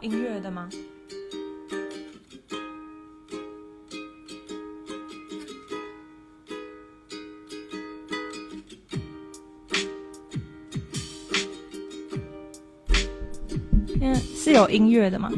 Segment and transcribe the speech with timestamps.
[0.00, 0.68] 音乐的吗？
[14.00, 15.30] 嗯，是有音乐的吗？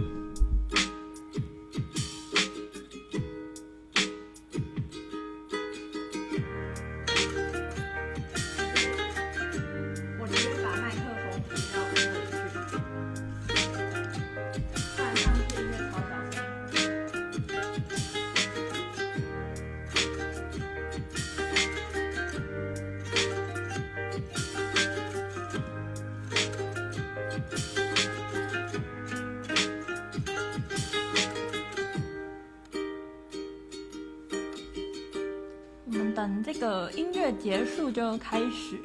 [37.49, 38.79] 结束就要开始。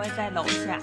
[0.00, 0.79] 会在楼下？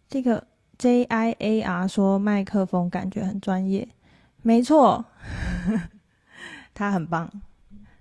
[0.08, 0.46] 这个
[0.78, 3.88] J I A R 说麦克风感觉很专业，
[4.42, 5.04] 没错，
[6.72, 7.28] 他很棒，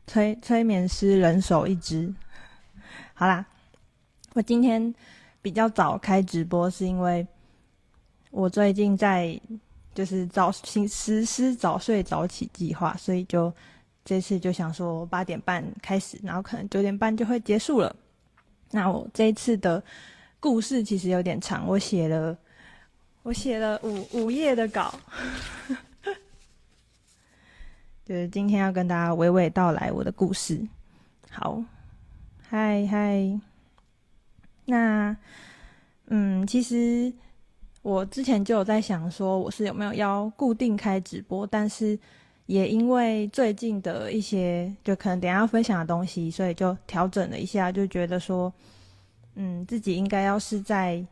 [0.06, 2.14] 催催眠师人手一支。
[3.16, 3.44] 好啦，
[4.34, 4.94] 我今天
[5.42, 7.26] 比较早开直播，是因为
[8.30, 9.40] 我最近在
[9.94, 13.52] 就是早实施早睡早起计划，所以就
[14.04, 17.96] 这次就想说八点半开始，然后可能九点半就会结束了。
[18.70, 19.84] 那我这一次的。
[20.40, 22.38] 故事其实有点长，我写了，
[23.24, 24.94] 我写了五五页的稿，
[28.06, 30.62] 就是今天要跟大家娓娓道来我的故事。
[31.32, 31.64] 好，
[32.48, 33.40] 嗨嗨，
[34.66, 35.18] 那
[36.08, 37.12] 嗯，其实
[37.82, 41.98] 我之前就有在想说，我是有没有要固定开直播，但是
[42.46, 48.54] 也因为最近的一些，就可能等下要分享的东西，所以就调整了一下，就觉得说。
[49.36, 51.06] 嗯，自己应该要是在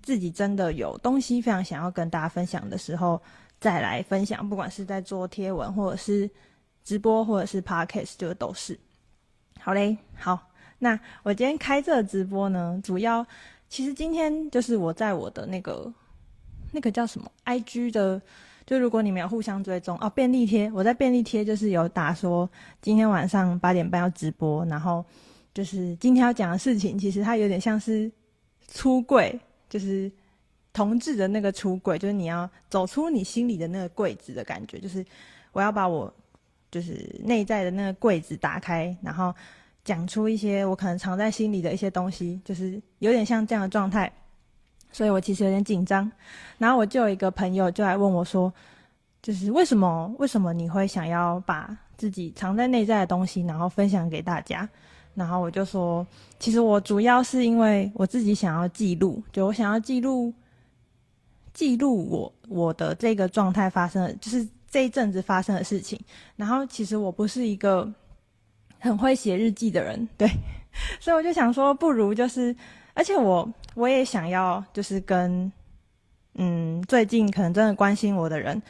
[0.00, 3.20] 自己真的有东西非常想要跟大家分享的时候
[3.60, 6.30] 再来分享，不管是在做贴文，或者是
[6.84, 8.78] 直播，或者是 podcast，就都是。
[9.60, 10.40] 好嘞，好，
[10.78, 13.26] 那我今天开这个直播呢，主要
[13.68, 15.92] 其实今天就是我在我的那个
[16.70, 18.22] 那个叫什么 IG 的，
[18.64, 22.48] 就如果你们有互相追踪哦，便利贴，我在便利贴就是有打说
[22.80, 25.04] 今天晚上八点半要直播，然后。
[25.54, 28.10] 就是今天要讲的事情，其实它有点像是
[28.72, 30.10] 出柜，就是
[30.72, 34.78] 同志的那个出柜，就是你要走出你心里的那个柜子的感觉。
[34.78, 35.04] 就是
[35.52, 36.12] 我要把我
[36.70, 39.34] 就是内在的那个柜子打开，然后
[39.84, 44.12] 讲出一些我可能藏在心里的一些东西，就是有点像这样的状态。
[44.92, 46.10] 所以我其实有点紧张。
[46.56, 48.52] 然后我就有一个朋友就来问我说，
[49.20, 54.68] 就是为什么为什么你会想要把自己藏在内在的东西，然后分享给大家？
[55.18, 56.06] 然后我就说，
[56.38, 60.32] 其实我主要是因为我自己想要记录，就我想要记录
[61.52, 65.98] 记录我我的这个状态发生的，就是这一阵子发生的事情。
[66.36, 67.92] 然后其实我不是一个
[68.78, 70.28] 很会写日记的人，对，
[71.00, 72.54] 所以我就想说，不如就是，
[72.94, 75.50] 而且我我也想要就是跟
[76.34, 78.62] 嗯最近可能真的关心我的人。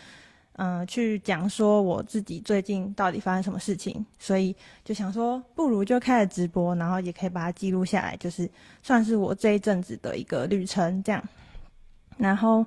[0.60, 8.50] 嗯，去讲说我自己最近到底发生什么事情，所以就想说，不如就开始直播，然后也可以把它记录下来，就是
[8.82, 11.22] 算是我这一阵子的一个旅程这样。
[12.16, 12.66] 然后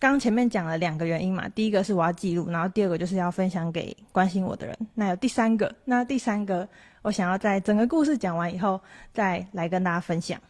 [0.00, 4.76] 刚前面讲了两个原因嘛，第一个是我要记录，然后第二个就是要分享给关心我的人。
[4.92, 6.68] 那有第三个，那第三个
[7.02, 8.80] 我想要在整个故事讲完以后
[9.14, 10.40] 再来跟大家分享。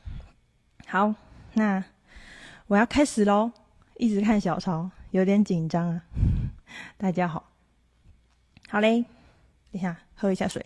[0.87, 1.14] 好，
[1.52, 1.85] 那
[2.67, 3.50] 我要开始喽，
[3.99, 6.02] 一直看小抄，有点紧张啊。
[6.98, 7.50] 大家好，
[8.68, 9.02] 好嘞，
[9.72, 10.64] 等一下喝一下水。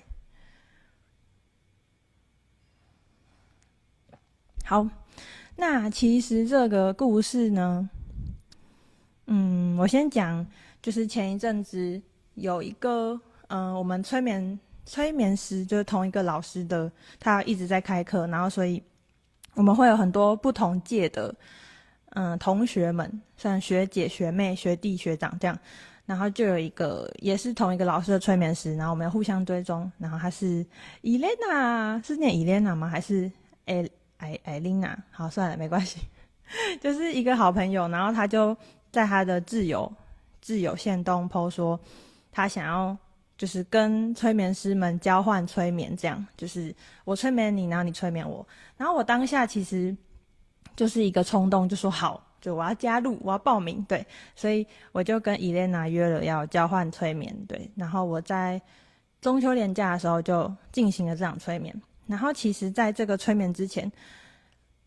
[4.64, 4.88] 好，
[5.54, 7.88] 那其实这个故事呢，
[9.26, 10.44] 嗯，我先讲，
[10.82, 12.02] 就是前一阵子
[12.34, 18.82] 有一个，嗯、我们催眠催眠师就是同一个老师的，他一直在开课，然后所以
[19.54, 21.32] 我们会有很多不同届的，
[22.10, 25.58] 嗯、同学们，像学姐、学妹、学弟、学长这样。
[26.06, 29.90] 然后就有一个也是同一个老师的催眠师，然后我们互相追踪。
[29.96, 30.66] 然后他是
[31.02, 32.88] 伊莲娜，是念伊莲娜吗？
[32.88, 33.30] 还是
[33.66, 34.98] 艾艾艾琳娜？
[35.12, 36.00] 好，算了，没关系，
[36.82, 37.86] 就是一个好朋友。
[37.86, 38.56] 然后他就
[38.90, 39.92] 在他的挚友
[40.44, 41.78] 挚友限动 po 说，
[42.32, 42.96] 他想要
[43.38, 46.74] 就是跟催眠师们交换催眠，这样就是
[47.04, 48.44] 我催眠你，然后你催眠我。
[48.76, 49.96] 然后我当下其实
[50.76, 52.26] 就是一个冲动，就说好。
[52.40, 58.58] 就我要加入，我要报名，对，所以我就跟伊莲娜约了要交换催眠，对，然后我在
[59.20, 61.82] 中秋连假的时候就进行了这场催眠。
[62.06, 63.92] 然后其实在这个催眠之前，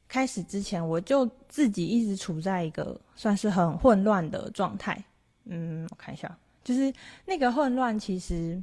[0.08, 5.00] 开始之前，我就自己一直处在一个算是很混乱的状态。
[5.46, 6.92] 嗯，我看一下，就是
[7.24, 8.60] 那个混乱，其实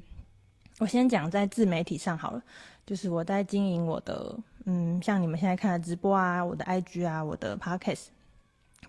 [0.81, 2.43] 我先讲在自媒体上好了，
[2.85, 8.07] 就是我在经营我的，嗯，像你们现在看的直播啊，我的 IG 啊，我的 Podcast。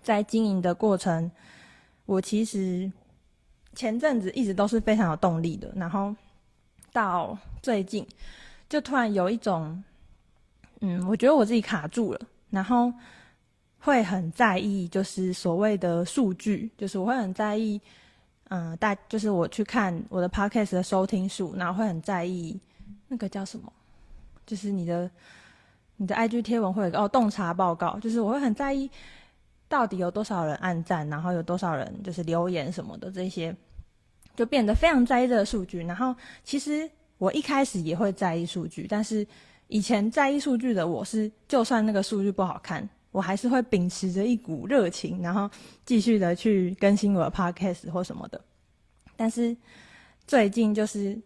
[0.02, 1.30] 在经营的过程，
[2.06, 2.90] 我其实
[3.74, 6.14] 前阵子一直都是非常有动力的，然后
[6.92, 8.06] 到最近
[8.68, 9.82] 就突然有一种，
[10.80, 12.20] 嗯，我觉得我自己卡住了，
[12.50, 12.92] 然后
[13.78, 17.80] 会很在意，就是所谓的数据，就是我会很在意，
[18.48, 22.58] 嗯，大就是我去看我的 podcast 的收听数，然后会很在意
[23.06, 23.72] 那个叫什么，
[24.44, 25.08] 就是你的
[26.02, 28.90] 你的 IG 贴文会有个哦洞察报告，就是我会很在意。
[29.68, 33.54] 到底有多少人按赞，然后有多少人就是留言什么的，这些
[34.34, 35.80] 就变得非常在意这个数据。
[35.84, 39.24] 然后其实我一开始也会在意数据，但是
[39.68, 45.48] 以前在意数据的我是，就算那个数据不好看，我还是会秉持着一股热情，然后
[45.86, 48.38] 继续的去更新我的 podcast 或什么的。
[49.16, 49.56] 但是
[50.26, 51.16] 最近就是，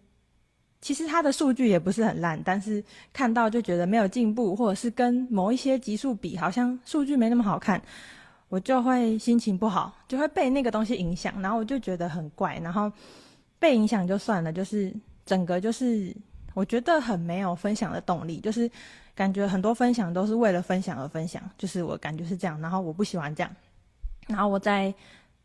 [0.86, 2.80] 其实它的数据也不是很烂，但是
[3.12, 7.82] 看到就觉得没有进步，或者是跟某一些级数比，好像数据没那么好看。
[8.48, 12.88] 我就会心情不好，就会被那个东西影响，然后我就觉得很怪，然后
[13.58, 16.14] 被影响就算了，就是整个就是
[16.54, 18.70] 我觉得很没有分享的动力，就是
[19.12, 23.50] 感觉很多分享都是为了分享而分享，就是我感觉是这样，然后我不喜欢这样，
[24.28, 24.94] 然后我在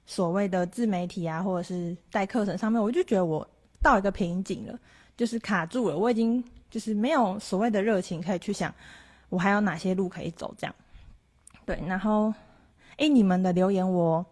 [0.05, 3.48] 所谓的自媒体啊，或者是带课程上面，我就觉得我
[3.81, 4.79] 到一个瓶颈了，
[5.15, 8.74] 就是卡住了，我已经就是没有所谓的热情可以去想
[9.30, 10.75] 我还有哪些路可以走，这样，
[11.65, 12.34] 对，然后。
[12.98, 14.24] 哎，你们的留言我，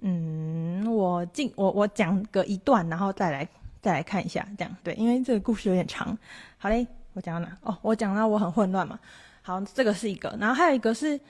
[0.00, 3.46] 嗯，我进我我讲个一段，然后再来
[3.82, 6.16] 再来看一下，这样对，因为这个故事有点长。
[6.56, 7.54] 好嘞，我讲到哪？
[7.60, 8.98] 哦，我讲到我很混乱嘛。
[9.42, 11.20] 好，这个是一个，然后还有一个是，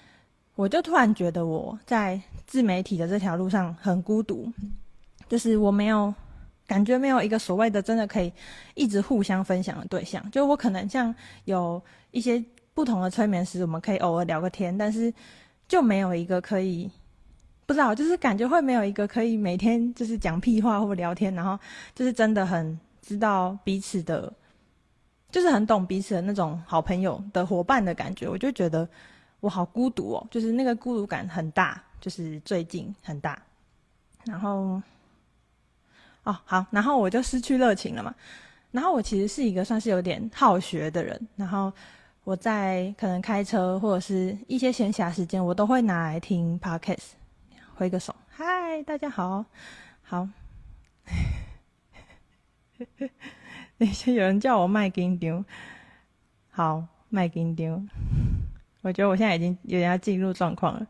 [0.55, 4.53] 我就突然觉得我在自媒体的这条路上很孤独，
[5.29, 6.15] 就是我没有
[6.67, 8.33] 感觉没有一个所谓的真的可以
[8.75, 10.31] 一直互相分享的对象。
[10.31, 11.15] 就我可能像
[11.45, 15.13] 有一些不同的催眠师，我们可以偶尔聊个天，但是。
[15.69, 16.91] 就没有一个可以
[17.65, 21.59] 不知道，就是感觉会没有一个可以每天就是讲屁话或聊天，然后
[21.95, 24.31] 就是真的很知道彼此的，
[25.31, 28.29] 就是很懂彼此的那种好朋友的伙伴的感觉。
[28.29, 28.87] 我就觉得
[29.41, 33.41] 我好孤独哦，就是那个孤独感很大，就是最近很大。
[34.27, 34.83] 然后
[36.25, 38.15] 哦，好，然后我就失去热情了嘛。
[38.71, 41.73] 然后我其实是一个算是有点好学的人，然后
[42.25, 47.11] 我在可能开车或者是一些闲暇时间，我都会拿来听 podcast。
[47.75, 49.45] 挥个手，嗨，大家好，
[50.03, 50.29] 好。
[53.79, 55.45] 等一下，有人叫我麦金丢，
[56.51, 57.83] 好，麦金丢。
[58.83, 60.87] 我觉得我现在已经有点要进入状况了。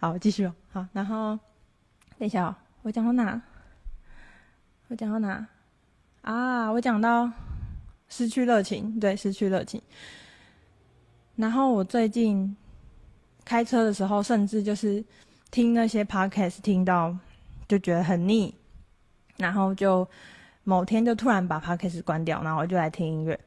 [0.00, 0.54] 好，继续哦。
[0.72, 1.38] 好，然后
[2.18, 3.40] 等一下哦，我讲到哪？
[4.88, 5.46] 我讲到哪？
[6.22, 7.30] 啊，我讲到
[8.08, 9.80] 失去热情，对，失去热情。
[11.36, 12.56] 然后我最近
[13.44, 15.04] 开车的时候，甚至就是
[15.50, 17.14] 听那些 podcast，听到
[17.68, 18.54] 就觉得很腻，
[19.36, 20.08] 然后就
[20.64, 23.38] 某天就突然把 podcast 关掉，然后我就来听音乐。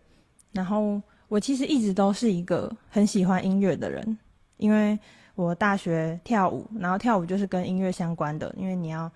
[0.51, 4.17] 然后我其实一直都是一个很喜欢音乐的人，
[4.57, 4.97] 因为
[5.33, 9.11] 我大学跳舞，然后跳舞就是跟音乐相关的，因为你要，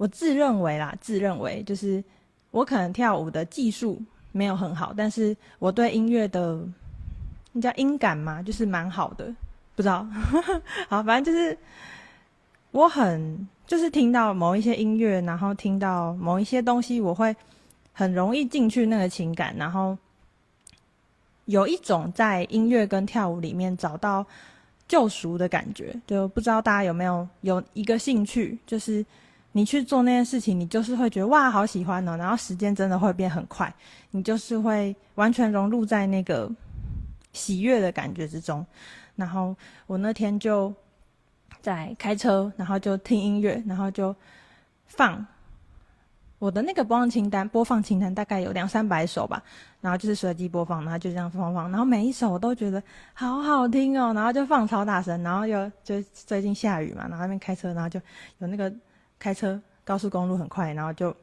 [0.00, 2.02] 我自认为啦，自认为就是。
[2.52, 4.02] 我可能跳舞的技术
[4.32, 6.60] 没有很好，但是我对音乐的，
[7.52, 9.32] 那叫音感嘛，就是蛮好的。
[9.76, 10.04] 不知道，
[10.90, 11.56] 好，反正就是
[12.72, 17.32] 我很就是听到某一些音乐，然后听到某一些东西，我会
[17.92, 19.96] 很容易进去那个情感，然后
[21.44, 24.26] 有一种在音乐跟跳舞里面找到
[24.88, 25.94] 救赎的感觉。
[26.04, 29.06] 就不知道大家有没有有一个兴趣，就是。
[29.52, 33.74] 你去做那件事情，你就是会觉得哇，好喜欢哦，然后时间真的会变很快，
[34.12, 36.48] 你就是会完全融入在那个
[37.32, 38.64] 喜悦的感觉之中。
[39.16, 39.56] 然后
[39.88, 40.72] 我那天就
[41.60, 44.14] 在开车，然后就听音乐，然后就
[44.86, 45.26] 放
[46.38, 49.42] 我的那个播放清单，播放清单大概有两三百首吧，
[49.80, 52.80] 然后就是随机播放，然后就这样放放，然后每一首我都觉得
[53.14, 58.00] 好好听哦，然后就放超大声，然后又就最近下雨嘛，然后那边开车，然后就
[58.38, 58.72] 有那个。
[59.20, 61.14] 开车高速公路很快，然后就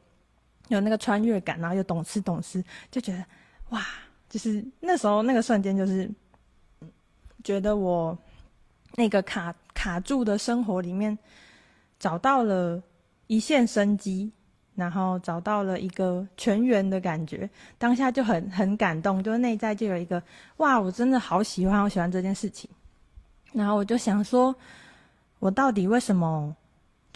[0.67, 3.25] 有那个穿越感，然后又懂吃懂吃，就觉得
[3.71, 3.83] 哇，
[4.29, 6.09] 就是那时候那个瞬间，就是
[7.43, 8.17] 觉得我
[8.93, 11.17] 那个卡卡住的生活里面
[11.97, 12.81] 找到了
[13.25, 14.31] 一线生机，
[14.75, 17.49] 然后找到了一个全员的感觉，
[17.79, 20.21] 当下就很很感动，就内在就有一个
[20.57, 22.69] 哇，我真的好喜欢，好喜欢这件事情，
[23.53, 24.55] 然后我就想说，
[25.39, 26.55] 我到底为什么？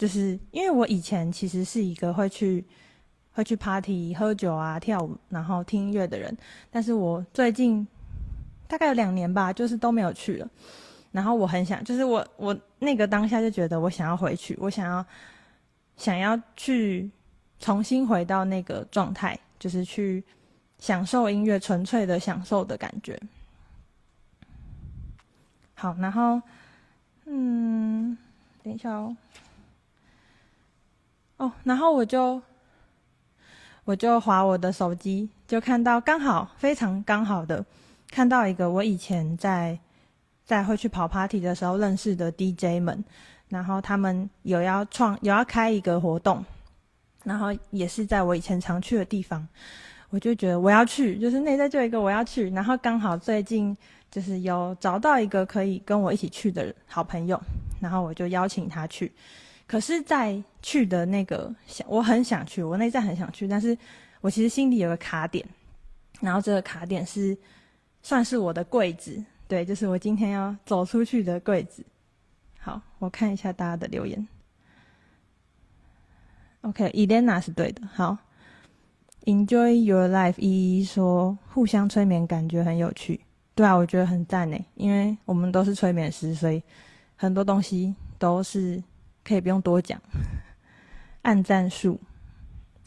[0.02, 2.64] 就是因为我以前其实是一个会去
[3.30, 6.36] 会去 party 喝酒啊跳舞然后听音乐的人，
[6.72, 7.86] 但是我最近
[8.66, 10.50] 大概有两年吧，就是都没有去了。
[11.12, 15.06] 然后我很想，就是我我那个当下就觉得我想要回去，我想要
[15.96, 17.08] 想要去
[17.60, 20.24] 重新回到那个状态，就是去
[20.80, 23.16] 享受音乐，纯粹的享受的感觉。
[25.74, 26.42] 好，然后
[27.26, 28.18] 嗯，
[28.64, 29.16] 等一下哦。
[31.38, 32.40] 哦，然后我就
[33.84, 37.64] 我就划我的手机，就看到刚好非常刚好的
[38.10, 39.78] 看到一个我以前在
[40.44, 43.04] 在会去跑 party 的时候认识的 DJ 们，
[43.48, 46.44] 然后他们有要创有要开一个活动，
[47.24, 49.46] 然后也是在我以前常去的地方，
[50.10, 53.76] 我就觉得我要去，就是内在就一个我要去，然后刚好最近
[54.10, 57.40] 就是有找到一个可以跟我一起去的好朋友，
[57.80, 59.10] 然后我就邀请他去。
[59.72, 63.74] 可是，在去的那个想，我很想去，我内在很想去，但是
[64.20, 65.42] 我其实心里有个卡点，
[66.20, 67.34] 然后这个卡点是
[68.02, 71.82] 算是我的柜子，对，就是我今天要走出去的柜子。
[72.58, 74.28] 好，我看一下大家的留言。
[76.60, 77.80] OK，Elena 是对的。
[77.94, 78.18] 好
[79.24, 80.34] ，Enjoy your life。
[80.36, 83.18] 依依说互相催眠感觉很有趣，
[83.54, 86.62] 对啊，我觉得很赞呢，因为我们都是催眠师，所以
[87.16, 88.82] 很多东西都是。
[89.24, 90.00] 可以不用多讲，
[91.22, 91.98] 按赞数，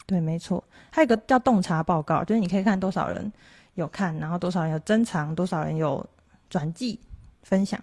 [0.06, 0.62] 对，没错。
[0.90, 3.32] 还有一个叫洞察报告，就是你可以看多少人
[3.74, 6.08] 有看，然后多少人有珍藏，多少人有
[6.48, 6.98] 转寄
[7.42, 7.78] 分享。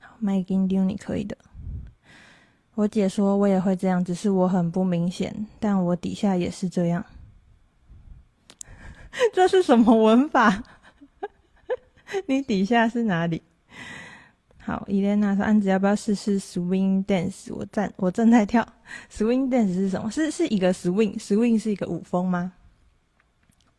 [0.00, 1.36] 好，麦金丢你可以的。
[2.74, 7.04] 我姐说我也会这样，只是我很不明显，但我底下也是这样。
[9.34, 10.62] 这是什么文法？
[12.26, 13.42] 你底下是哪里？
[14.64, 17.52] 好，伊莲娜说：“安子要不要试试 swing dance？
[17.52, 18.64] 我站我正在跳
[19.10, 20.08] swing dance 是什么？
[20.08, 22.52] 是是一个 swing，swing 是一个舞风吗？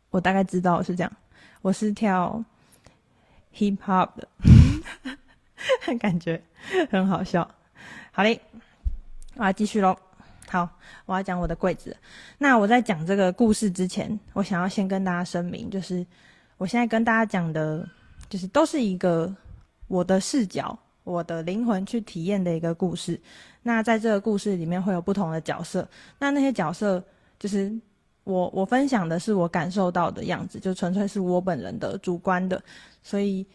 [0.09, 1.09] 我大概知道是这样。
[1.61, 2.43] 我是跳
[3.55, 4.27] hip hop 的，
[5.99, 6.43] 感觉
[6.89, 7.49] 很好笑。
[8.11, 8.41] 好嘞，
[9.35, 9.97] 我要继续喽。
[10.49, 10.67] 好，
[11.05, 11.95] 我要讲我的柜子。
[12.37, 16.05] 那我在讲这个故事之前，我想要先跟大家声明，就是
[16.57, 17.87] 我现在跟大家讲的，
[18.27, 19.33] 就是都是一个。”
[19.87, 23.19] 我的视角，我的灵魂去体验的一个故事。
[23.61, 25.87] 那在这个故事里面会有不同的角色，
[26.19, 27.03] 那那些角色
[27.39, 27.73] 就是
[28.23, 32.61] 我我分享的是我感受到的样子，就纯粹是我本人的主观的。
[33.01, 33.45] 所以，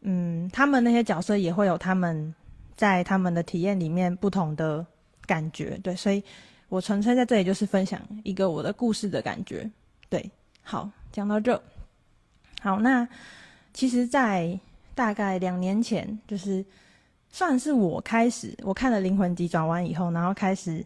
[0.00, 2.34] 嗯，他们那些角色也会有他们
[2.76, 4.84] 在他们的体验里面不同的
[5.26, 5.78] 感觉。
[5.82, 6.22] 对，所以
[6.68, 9.68] 我纯粹在这里就是分享一个我的故事的感觉。
[10.08, 10.30] 对，
[10.62, 11.60] 好，讲到这，
[12.60, 13.06] 好，那
[13.72, 14.58] 其实，在
[14.98, 16.64] 大概两年前，就是
[17.30, 20.84] 算是我开始我看了《灵魂急转弯》以后，然后开始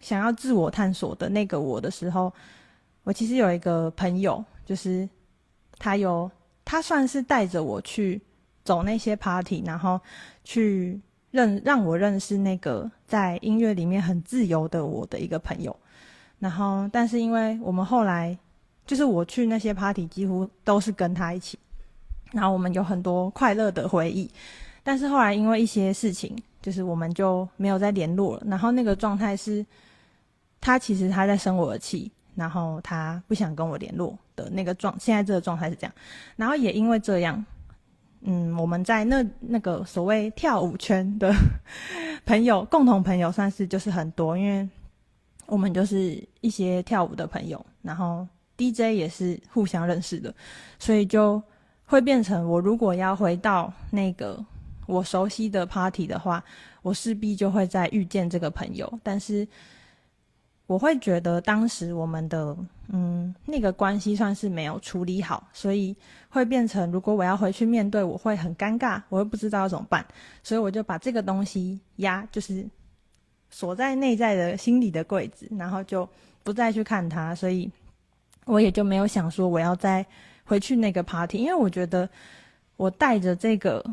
[0.00, 2.32] 想要自我探索的那个我的时候，
[3.04, 5.08] 我其实有一个朋友，就是
[5.78, 6.28] 他有
[6.64, 8.20] 他算是带着我去
[8.64, 10.00] 走那些 party，然后
[10.42, 15.74] 去认让我认识那个在音乐里面很自由的我的一个朋友。
[16.40, 18.36] 然后，但是因为我们后来，
[18.84, 21.56] 就是我去那些 party 几乎都是跟他一起，
[22.32, 24.30] 然后我们有很多快乐的回忆。
[24.82, 28.42] 但是后来因为一些事情，就是我们就没有再联络了。
[28.46, 29.64] 然后那个状态是，
[30.60, 34.96] 他其实他在生我的气，然后他不想跟我联络的那个状。
[34.98, 35.92] 现在这个状态是这样。
[36.36, 37.44] 然后也因为这样，
[38.20, 41.34] 嗯，我们在那那个所谓跳舞圈的
[42.24, 44.68] 朋友，共同朋友算是就是很多，因为。
[45.48, 50.34] 我们就是一些跳舞的朋友，然后 DJ 也是互相认识的，
[50.76, 51.40] 所以就
[51.86, 54.38] 会变成我如果要回到那个
[54.86, 56.42] 我熟悉的 party 的话，
[56.82, 58.92] 我势必就会再遇见这个朋友。
[59.02, 59.46] 但是
[60.66, 62.56] 我会觉得当时我们的
[62.88, 65.96] 嗯那个关系算是没有处理好，所以
[66.28, 70.04] 会变成如果我要回去面对，我会很尴尬，我会不知道要怎么办，
[70.42, 72.68] 所以我就把这个东西压就是。
[73.48, 76.06] 锁在内在的心里的柜子，然后就
[76.42, 77.70] 不再去看它，所以
[78.44, 80.04] 我也就没有想说我要在
[80.46, 82.08] 回去那个 party，因为我觉得
[82.76, 83.84] 我带着这个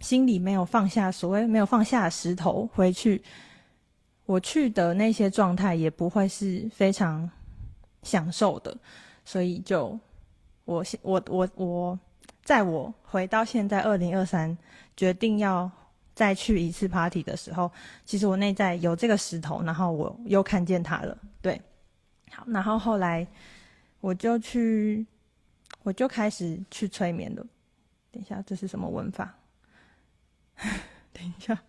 [0.00, 3.22] 心里没有放下，所谓没有放下石头回去，
[4.26, 7.30] 我去的那些状态也不会是非常
[8.02, 8.76] 享受的，
[9.24, 9.96] 所以就
[10.64, 11.98] 我我我我，
[12.42, 14.58] 在我回到现在二零二三，
[14.96, 15.70] 决定要。
[16.12, 17.70] 再去一次 party 的时候，
[18.04, 21.16] 其实我内在有这个石头，然后我又看见它了。
[21.40, 21.58] 对，
[22.30, 23.26] 好，然后后来
[24.00, 25.06] 我就去，
[25.82, 27.46] 我就开始去催眠了。
[28.10, 29.34] 等一下，这是什么文法？
[31.12, 31.62] 等一下，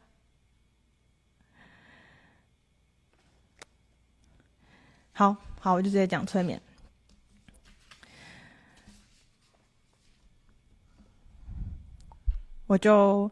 [5.14, 6.62] 好好，我就直接讲催眠，
[12.68, 13.32] 我就。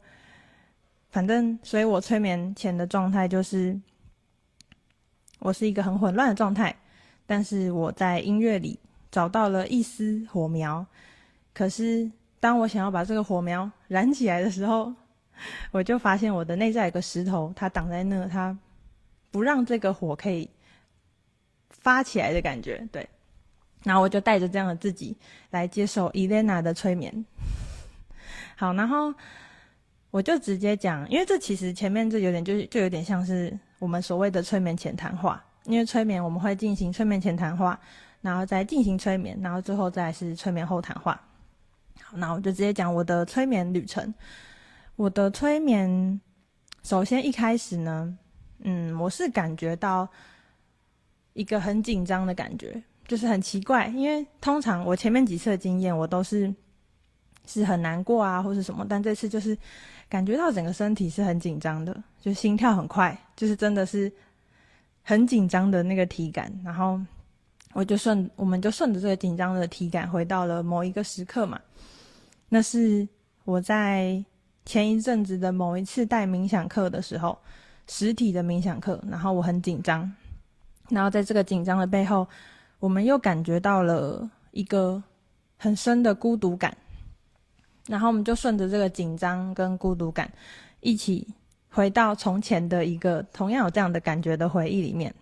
[1.12, 3.82] 反正，所以我催眠前的状态就是，
[5.40, 6.80] 我是一个很混乱的状态，
[7.26, 8.80] 但是我在音乐里
[9.12, 10.86] 找到了一丝火苗。
[11.54, 14.94] 可是，当我想要把这个火苗燃起来的时候，
[15.72, 18.58] 我就发现我的内在有个石头，它挡在那，它
[19.32, 20.50] 不让这个火可以
[21.70, 22.88] 发起来的感觉。
[22.92, 23.08] 对，
[23.84, 25.16] 然后我就带着这样的自己
[25.52, 27.26] 来接受伊莲娜的催眠。
[28.56, 29.14] 好，然后。
[30.12, 37.80] 我就直接讲，因为这其实前面这有点就是就有点像是我们所谓的催眠前谈话，因为催眠我们会进行催眠前谈话，
[38.22, 41.20] 然后再进行催眠，然后最后再是催眠后谈话。
[42.02, 44.14] 好，那我就直接讲我的催眠旅程。
[44.96, 46.20] 我的催眠，
[46.84, 48.18] 首先一开始呢，
[48.60, 50.08] 嗯，我是感觉到
[51.34, 56.54] 一个很紧张的感觉，就是很奇怪，因为通常我前面几次的经验，我都是
[57.46, 59.58] 是很难过啊，或是什么，但这次就是。
[60.10, 64.12] 感觉到整个身体是很紧张的，就心跳很快，就是真的是
[65.04, 66.52] 很紧张的那个体感。
[66.66, 67.00] 然后
[67.74, 71.60] 我就顺，我们就顺着这个紧张的体感回到了某一个时刻嘛。
[72.50, 73.08] 那是
[73.46, 74.24] 我在
[74.66, 77.38] 前一阵子的某一次带冥想课的时候，
[77.88, 79.00] 实体的冥想课。
[79.10, 80.12] 然后我很紧张，
[80.90, 82.28] 然后在这个紧张的背后，
[82.80, 85.02] 我们又感觉到了一个
[85.58, 86.76] 很深的孤独感。
[87.88, 90.32] 然后我们就顺着这个紧张跟孤独感，
[90.80, 91.28] 一起
[91.70, 95.14] 回到从前的一个同样有这样的感觉的回忆里面。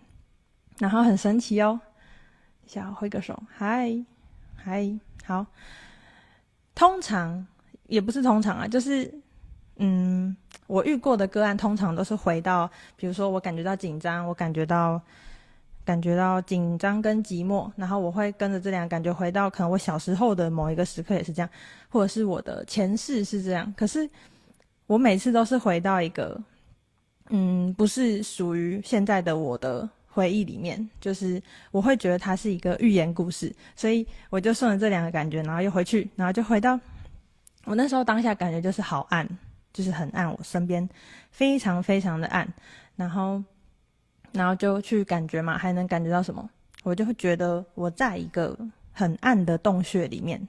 [0.78, 1.80] 然后很神奇哦，
[2.68, 3.92] 想挥个手，嗨，
[4.54, 4.88] 嗨，
[5.24, 5.44] 好。
[6.76, 7.44] 通常
[7.88, 9.12] 也不是通常啊，就是
[9.78, 10.36] 嗯，
[10.68, 15.02] 我遇过的个案通常都是回到，比如说我感觉到紧张，我感觉到。
[15.84, 21.48] 感觉到紧张跟寂寞，然后我会跟着这两个感觉回到可能我小时候的某一个时刻也是这样，
[21.88, 23.72] 或者是我的前世是这样。
[23.74, 24.06] 可是
[24.86, 26.38] 我每次都是回到一个，
[27.30, 36.76] 嗯，不是属于现在的我的回忆里面，就是我会觉得它是一个寓言故事，所以我就顺着这两个感觉，然后又回去，然后就回到
[37.66, 39.24] 我那时候当下感觉就是好暗，
[39.72, 40.88] 就是很暗，我身边
[41.30, 42.52] 非常非常的暗，
[42.96, 43.40] 然后
[44.32, 46.50] 然后就去感觉嘛，还能感觉到什么？
[46.82, 48.58] 我就会觉得我在一个
[48.92, 50.40] 很暗的洞穴里面。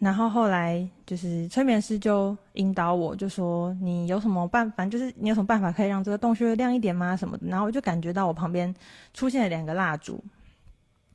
[0.00, 7.14] 然后后来就是催眠师就引导我，就说你有什么办法，就是你有什么办法可以让这个洞穴亮一点吗？
[7.14, 7.46] 什么的。
[7.46, 8.74] 然后我就感觉到我旁边
[9.12, 10.18] 出现了两个蜡烛，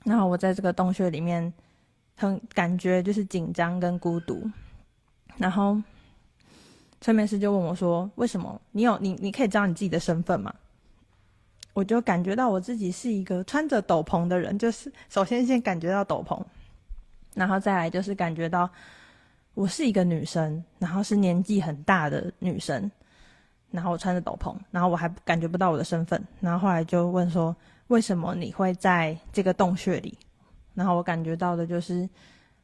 [0.03, 1.51] 然后我在这个洞穴里面
[2.15, 4.47] 很感觉就是紧张跟孤独。
[5.37, 5.81] 然后
[7.01, 10.53] 催眠师就问我说：“为什么你有你你可以知道你自己的身份吗？”
[11.73, 16.39] 我就感觉到我自己是一个穿着斗篷的人，就是首先先感觉到斗篷。
[17.35, 18.67] 然后再来就是感觉到
[19.53, 22.89] 我是一个女生，然后是年纪很大的女生，
[23.71, 26.21] 然后我穿着斗篷，然后我还感觉不到我的身份。
[26.39, 27.55] 然后后来就问说
[27.87, 30.17] ：“为什么你会在这个洞穴里？”
[30.73, 32.09] 然后我感觉到的就是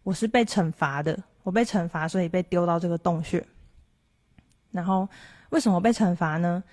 [0.03, 3.45] 我是被惩罚的，我被惩罚，所以被丢到这个洞穴。
[4.71, 5.07] 然后
[5.49, 6.63] 为什么被惩罚呢？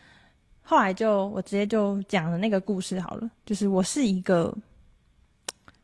[0.63, 4.57] 后来就我直接就讲了那个故事好了，就是我是一个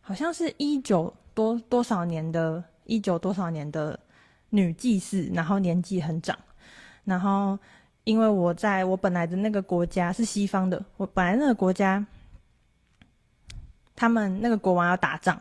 [0.00, 1.12] 好像是一九。
[1.34, 3.98] 多多少年的，一九多少年的
[4.50, 6.38] 女祭司，然后年纪很长，
[7.04, 7.58] 然后
[8.04, 12.04] 因为我在我本来的那个国家是西方的，我本来那个国家，
[13.96, 15.38] 他们那个国王要打仗，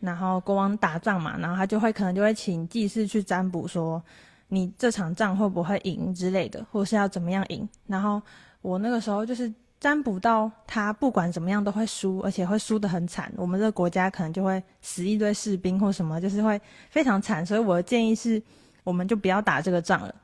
[0.00, 4.02] 然后国王打仗嘛，然后他就会可能就会请祭司去占卜，说
[4.48, 8.20] 你这场仗会不会赢之类的，或是要怎么样赢，然后
[8.62, 9.52] 我那个时候就是。
[9.80, 13.32] 占卜到他不管怎么样都会输，而且会输得很惨。
[13.34, 17.44] 我们这个国家可能就会死一堆士兵或什么，就是会非常惨。
[17.44, 18.40] 所以我的建议是，
[18.84, 20.14] 我们就不要打这个仗了。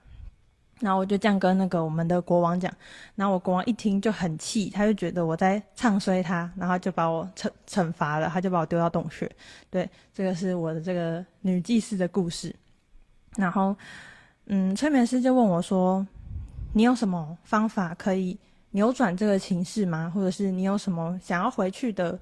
[0.80, 2.70] 然后我就这样跟那个我们的国王讲。
[3.14, 9.30] 然后我国王一听就很气，他就觉得我在唱衰他，然后就把我惩惩罚了，他就把我丢到洞穴。
[9.70, 12.54] 对，这个是我的这个女祭司的故事。
[13.36, 13.74] 然后，
[14.48, 16.06] 嗯，催眠师就问我说
[16.74, 18.36] ：“你有什么方法可以？”
[18.76, 20.12] 扭转这个情势吗？
[20.14, 22.18] 或者是你有什么想要回去的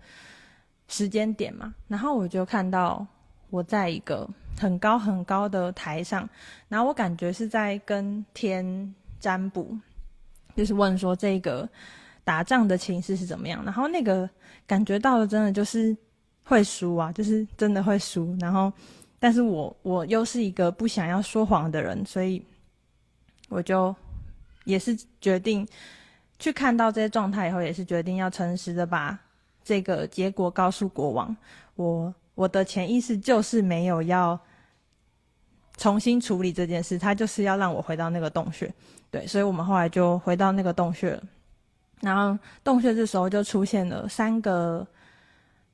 [0.87, 1.75] 时间点吗？
[1.89, 3.05] 然后我就看到
[3.51, 4.25] 我在一个
[4.57, 6.29] 很高很高的台上，
[6.69, 9.77] 然后我感觉是在跟天占卜，
[10.55, 11.69] 就是问说这个
[12.23, 13.65] 打仗的情势是怎么样。
[13.65, 14.31] 然后那个
[14.65, 15.97] 感觉到的真的就是
[16.45, 18.33] 会输啊，就是真的会输。
[18.39, 18.73] 然后，
[19.19, 22.41] 但是我我又是一个不想要说谎的人，所以
[23.49, 23.93] 我就
[24.63, 25.67] 也是决定。
[26.39, 29.19] 去看到这些状态以后，也是决定要诚实的把
[29.63, 31.35] 这个结果告诉国王。
[31.77, 34.39] 我我的潜意识就是没有要
[35.77, 38.73] 重新处理这件事，他就是要让我回到那个洞穴。
[39.11, 41.23] 对，所以我们后来就回到那个洞穴了。
[42.01, 44.87] 然后洞穴这时候就出现了三个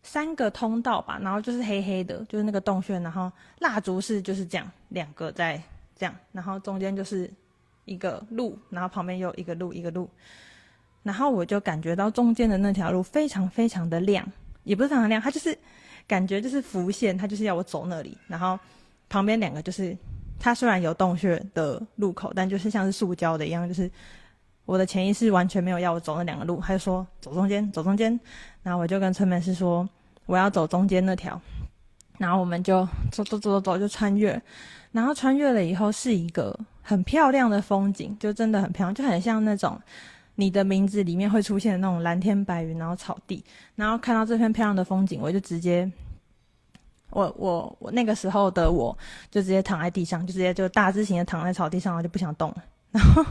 [0.02, 2.98] 三个通道吧，然后就是黑黑的，就是那个洞穴。
[3.00, 5.60] 然后蜡烛是就是这样两个在
[5.96, 7.28] 这样，然后中间就是
[7.86, 10.08] 一个路，然后旁边又一个路一个路。
[11.02, 14.26] 然后我就感觉到中间的那条路非常非常的亮，
[14.64, 15.56] 也不是非常亮，它就是
[16.06, 18.18] 感觉就是浮现，它就是要我走那里。
[18.28, 18.58] 然后
[19.08, 19.96] 旁边两个就是，
[20.38, 23.90] 它虽然有洞穴的路口，但就是像是塑胶的一样，就是
[24.66, 28.20] 我的潜意识完全没有要我走那两个路，他就说走中间，走中间。
[28.62, 29.88] 然后我就跟催眠师说
[30.26, 31.40] 我要走中间那条，
[32.18, 34.40] 然后我们就走走走走走就穿越，
[34.92, 39.80] 然后穿越了以后是一个很漂亮的风景，就真的很漂亮，就很像那种。
[40.36, 45.90] 你的名字里面会出现那种蓝天白云，然后草地，然后看到这片漂亮的风景，我就直接，
[47.10, 48.96] 我我我那个时候的我
[49.30, 52.64] 就直接躺在地上，就直接就大字型的躺在草地上，我就不想动了。
[52.92, 53.24] 然后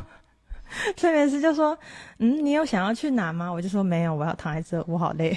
[0.96, 1.76] 催眠师就说
[2.20, 5.36] ：“嗯，你有想要去哪吗？”我就说：“没有，我要躺在这，我好累。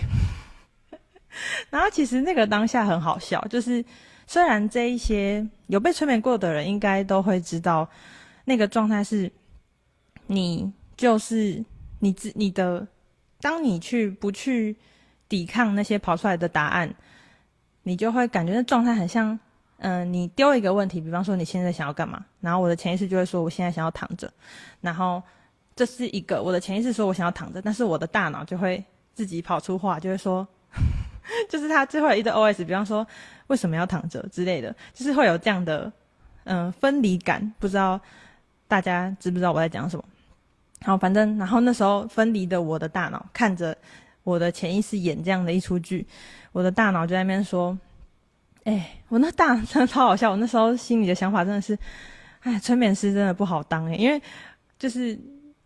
[1.71, 3.83] ”然后其实那个当下很好笑，就是
[4.27, 7.89] 虽然这一些有被催眠过的人应该都会知道，
[8.45, 9.33] 那个状态是
[10.27, 10.71] 你。
[11.03, 11.65] 就是
[11.99, 12.87] 你自你的，
[13.41, 14.77] 当你去不去
[15.29, 16.95] 抵抗那些跑出来的答案，
[17.83, 19.37] 你就会感觉那状态很像，
[19.79, 24.33] 嗯、你丢一个问题，比方说你现在想要干嘛，然后我的潜意识就会说我现在想要躺着，
[24.81, 25.21] 然后
[25.75, 28.81] 这是一个我的潜意识说我想要躺着，但是我的大脑就会
[29.13, 30.47] 自己跑出话，就会说，
[31.51, 33.05] 就是他最后一个 OS，比方说
[33.49, 35.93] 为什么要躺着之类的，就是会有这样的
[36.45, 38.01] 嗯、分离感，不知道
[38.69, 40.05] 大家知不知道我在讲什么？
[40.85, 43.77] 好，反正然后那时候分离的我的大脑看着
[44.25, 46.07] 我的潜意识演这样的一出剧，
[46.53, 47.79] 我的大脑就在那边说
[48.65, 51.79] ：“哎、我那大脑真的超好笑。”我那时候心里的想法真的是
[52.43, 54.21] ：“哎，催眠师真的不好当哎、 因为
[54.79, 55.19] 就是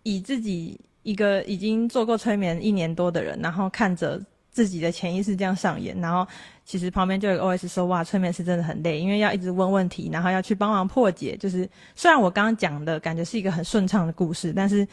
[0.03, 4.21] 以自己一个已经做过催眠一年多的人，然后看着
[4.57, 6.27] 自己的潜意识这样上演，然后
[6.65, 11.37] 其实旁边就有 OS 说：“哇，催眠师真的很累，因为要一直问问题，然后要去帮忙破解。
[11.37, 14.89] 就是虽然我刚刚讲的感觉是一个很顺畅的故事，但是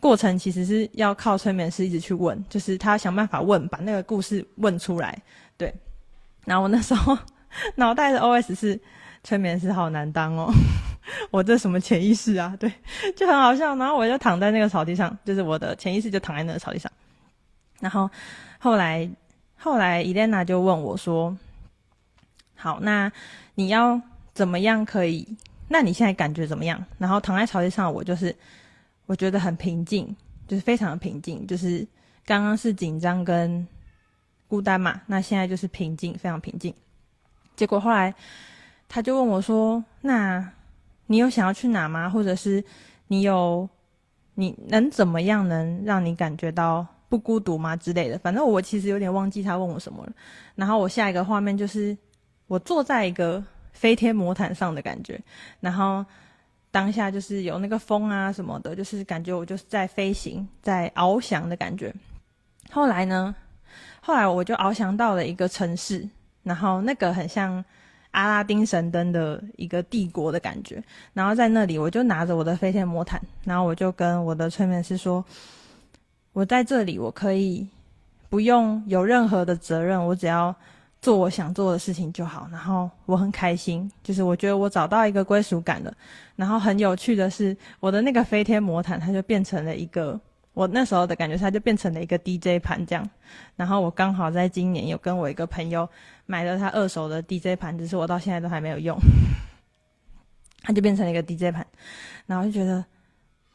[0.00, 5.16] 过程其实是要靠催眠师一直去问，就是他想办法问，把那个故事问出来。
[5.56, 5.72] 对，
[6.44, 7.16] 然后我那时候
[7.76, 8.80] 脑袋的 OS 是：
[9.22, 10.52] 催眠师好难当哦，
[11.30, 12.52] 我这什么潜意识啊？
[12.58, 12.68] 对，
[13.14, 13.76] 就很好笑。
[13.76, 16.90] 然后我就躺在那个草地上，就是我的潜意识就躺在那个草地上，
[17.78, 18.10] 然后。
[18.64, 19.06] 后来，
[19.58, 21.36] 后来伊莲娜就问我说
[22.56, 23.12] ：“好，那
[23.56, 24.00] 你要
[24.32, 25.36] 怎么样可以？
[25.68, 28.34] 那你现在感觉怎么样？”然后躺在草地上，我就是
[29.04, 30.16] 我觉得很平静，
[30.48, 31.46] 就是非常的平静。
[31.46, 31.86] 就是
[32.24, 33.68] 刚刚是紧张跟
[34.48, 36.74] 孤单嘛，那现在就是平静，非常平静。
[37.54, 38.14] 结果后来
[38.88, 40.52] 他就问我说：“那
[41.08, 42.08] 你有想要去哪吗？
[42.08, 42.64] 或者是
[43.08, 43.68] 你有
[44.36, 48.18] 你能怎么样能让你感觉到？”不孤独吗之类的？
[48.18, 50.12] 反正我其实有点忘记他问我什么了。
[50.56, 51.96] 然后我下一个画面就是
[52.48, 53.40] 我坐在一个
[53.72, 55.20] 飞天魔毯上的感觉，
[55.60, 56.04] 然后
[56.72, 61.94] 当下就是有那个风啊什么的，就是感觉我就是在飞行，在翱翔的感觉。
[62.72, 63.32] 后来呢，
[64.00, 66.08] 后来我就翱翔到了一个城市，
[66.42, 67.64] 然后那个很像
[68.10, 70.82] 阿拉丁神灯的一个帝国的感觉。
[71.12, 75.24] 然后在那里，我就拿着我的飞天魔毯，然后我就跟我的催眠师说。
[76.34, 77.66] 我在这里，我可以
[78.28, 80.52] 不用有任何的责任，我只要
[81.00, 82.48] 做我想做的事情就好。
[82.50, 85.94] 然后我很开心，就是我觉得我找到一个归属感了。
[86.34, 90.20] 然后很有趣的是，我的那个飞天魔毯，它就变成了一个
[90.54, 93.08] 我那时候的感觉，它就变成了一个 DJ 盘这样。
[93.54, 95.88] 然后我刚好在今年有跟我一个朋友
[96.26, 98.98] 买了他二手的 DJ 盘，只是我到现在都还没有用，
[100.62, 101.64] 它就变成了一个 DJ 盘，
[102.26, 102.84] 然后就觉得。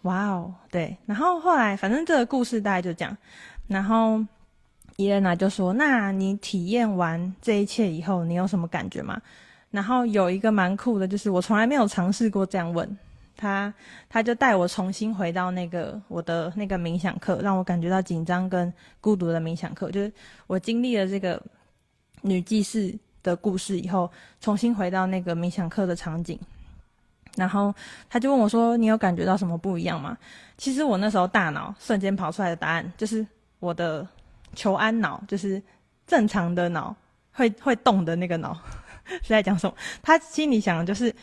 [0.03, 3.17] 哇哦，对，然后后来反正这个故事大概就这样，
[3.67, 4.19] 然后
[4.95, 9.21] 伊莲娜就说：“那你体验完这一切以后，你有什么感觉吗？”
[9.71, 12.97] 然后有一个蛮酷的，就是我从来没有尝试过这样问
[13.37, 13.73] 他，
[14.09, 20.11] 他就带我重新回到那个我的那个冥想课，让我感觉到紧张跟孤独的冥想课，就是
[20.47, 21.41] 我经历了这个
[22.21, 24.09] 女祭司的故事以后，
[24.41, 26.39] 重新回到那个冥想课的场景。
[27.35, 27.73] 然后
[28.09, 30.17] 他就问我说：“你有感觉到什么不一样吗？”
[30.57, 33.25] 其实我那时候大脑瞬间跑出来的答案就是
[33.59, 34.05] 我的
[34.55, 35.61] 求安脑，就是
[36.05, 36.95] 正常的脑
[37.31, 38.59] 会会动的那个脑
[39.23, 39.73] 是在讲什么？
[40.01, 41.13] 他心里想的就是：“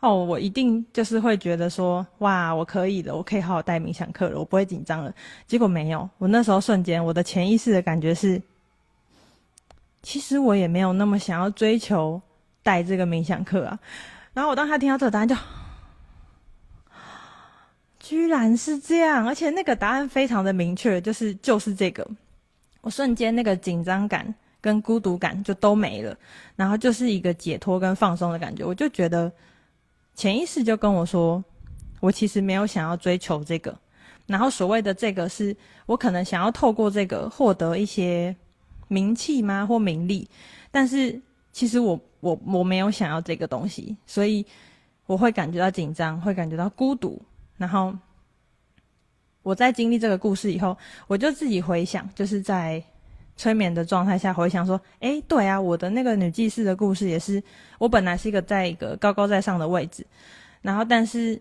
[0.00, 5.12] 哦，我一定就是会觉得说，哇，我可以的，我可以好好带冥想课了，我不会紧张了。”
[5.46, 8.40] 结果没有，我那时候瞬间我的潜意识的感觉是，
[10.02, 12.20] 其实我也没有那么想要追求
[12.62, 13.78] 带这个冥想课啊。
[14.38, 15.34] 然后我当他听到这个答案就，
[17.98, 22.08] 居然是这样，而且那个答案非常的明确，就是就是这个，
[22.80, 26.16] 我瞬间那个紧张感跟孤独感就都没了，
[26.54, 28.64] 然后就是一个解脱跟放松的感觉。
[28.64, 29.32] 我就觉得
[30.14, 31.42] 潜意识就跟我说，
[31.98, 33.76] 我其实没有想要追求这个，
[34.28, 38.36] 然后所谓的这个是我可能想要透过这个获得一些
[38.86, 40.30] 名气吗或名利，
[40.70, 41.20] 但是
[41.50, 42.00] 其实我。
[42.20, 44.44] 我我没有想要这个东西，所以
[45.06, 47.20] 我会感觉到紧张，会感觉到孤独。
[47.56, 47.94] 然后
[49.42, 50.76] 我在经历这个故事以后，
[51.06, 52.82] 我就自己回想，就是在
[53.36, 57.42] 催眠的状态下回想说：“诶，对啊，我的那个女祭司的故事也是，
[57.78, 60.04] 我本来是一个在一个高高在上的位置，
[60.60, 61.40] 然后但是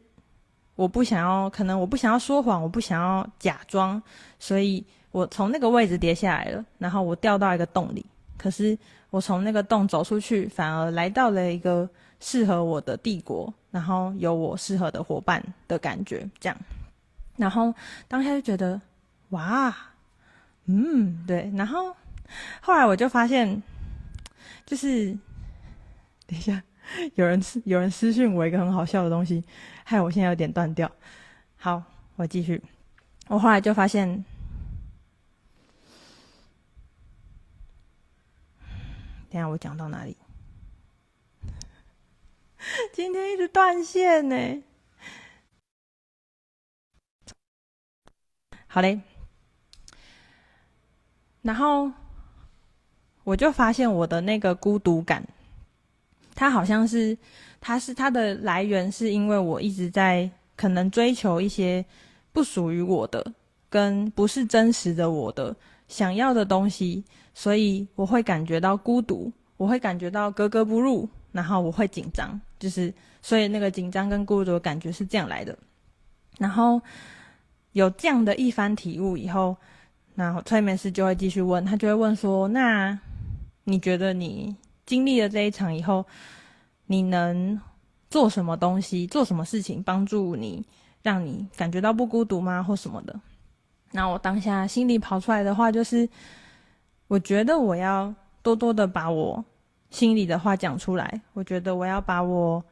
[0.76, 4.02] 我不想要，可能我不想要说谎，我不想要假装，
[4.38, 8.06] 所以我从那个位置跌下来了，然后我掉到一个洞里，
[8.38, 8.78] 可是。”
[9.10, 11.90] 我从那个洞走出去，反而来到了一个
[12.20, 16.58] 适合我的帝国，然后有我适合的伙伴的感觉，这样。
[17.38, 17.74] 然后
[18.08, 18.80] 当下就觉得，
[19.30, 19.76] 哇，
[20.66, 21.52] 嗯，对。
[21.56, 21.96] 然后
[22.62, 23.62] 后来我就发现，
[24.66, 25.18] 就是
[26.28, 26.62] 等一下，
[27.16, 29.44] 有人有人私讯我一个很好笑的东西，
[29.84, 30.92] 害我现在有点断掉。
[31.56, 31.82] 好，
[32.18, 32.62] 我继续。
[33.28, 34.26] 我后来就发现。
[39.30, 40.16] 等下我讲到哪里？
[42.94, 44.64] 今天一直断线呢。
[48.68, 49.00] 好嘞，
[51.42, 51.92] 然后
[53.24, 55.26] 我就发现我的那个孤独感，
[56.36, 57.18] 它好像是，
[57.60, 61.84] 它是它的来源，是因为我一直在可能追求一些
[62.32, 63.34] 不属于我的，
[63.70, 65.56] 跟不是真实的我的
[65.88, 67.04] 想要的东西。
[67.34, 75.56] 所以我会感觉到孤独，我会感觉到格格不入，然后我会紧张，就是所以那个紧张跟孤独的感觉是这样来的。
[76.40, 76.82] 然后
[77.74, 79.56] 有这样的一番体悟以后，
[80.16, 83.00] 然后催眠师就会继续问，他就会问说：“那
[83.66, 84.56] 你觉得你
[84.88, 86.04] 经历了这一场以后，
[86.88, 87.62] 你能
[88.10, 90.66] 做什么东西，做什么事情帮助你，
[91.04, 92.64] 让你感觉到不孤独吗？
[92.64, 93.20] 或什么的？”
[93.92, 96.08] 那我当下心里跑出来的话就是，
[97.08, 99.44] 我觉得我要多多的把我
[99.90, 101.22] 心里的话讲出来。
[101.34, 102.64] 我觉得我要把我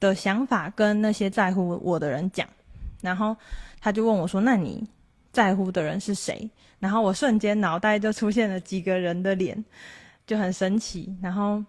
[0.00, 2.48] 的想法跟那些在乎我的人讲。
[3.00, 3.36] 然后
[3.80, 4.84] 他就问我说：“那你
[5.30, 9.64] 在乎的人是谁？”然后我瞬间脑袋就出现了几个人的脸，
[10.26, 11.16] 就很神奇。
[11.22, 11.62] 然后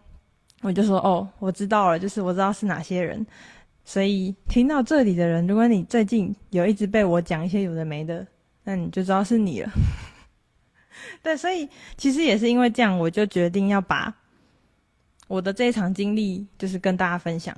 [0.61, 3.23] 我就说：“哦，我知道了，就是我知道是哪些人。”
[3.89, 8.23] 所以听到这里的人，如果你最近有一直被我讲一些有的没的，
[8.63, 9.71] 那你就知道是你了。
[11.23, 14.13] 对，所以其实也是因为这样，我就决定要把
[15.27, 17.57] 我的这一场经历，就是跟大家分享，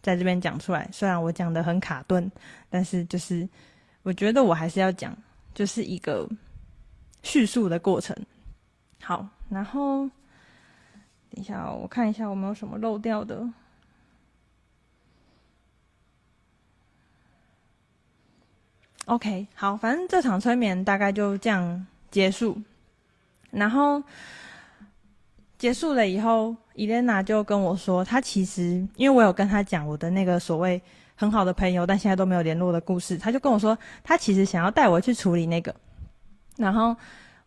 [0.00, 0.88] 在这边讲出来。
[0.92, 2.30] 虽然我讲的很卡顿，
[2.70, 3.48] 但是就是
[4.04, 5.12] 我觉得我还是要讲，
[5.52, 6.28] 就是一个
[7.24, 8.16] 叙述的过程。
[9.02, 10.02] 好，然后
[11.28, 13.44] 等一下，我看一下有没有什么漏掉的。
[19.06, 22.56] OK，好，反正这场催眠大概就这样结束。
[23.50, 24.00] 然后
[25.58, 30.80] 结束了以后，伊莲娜就跟我说，她其实因为我有跟她讲我的那个所谓
[31.16, 35.74] 很好的朋友，但现在都没有联络的故事，她就跟我说，她其实想要带我去处理那个。
[36.56, 36.96] 然后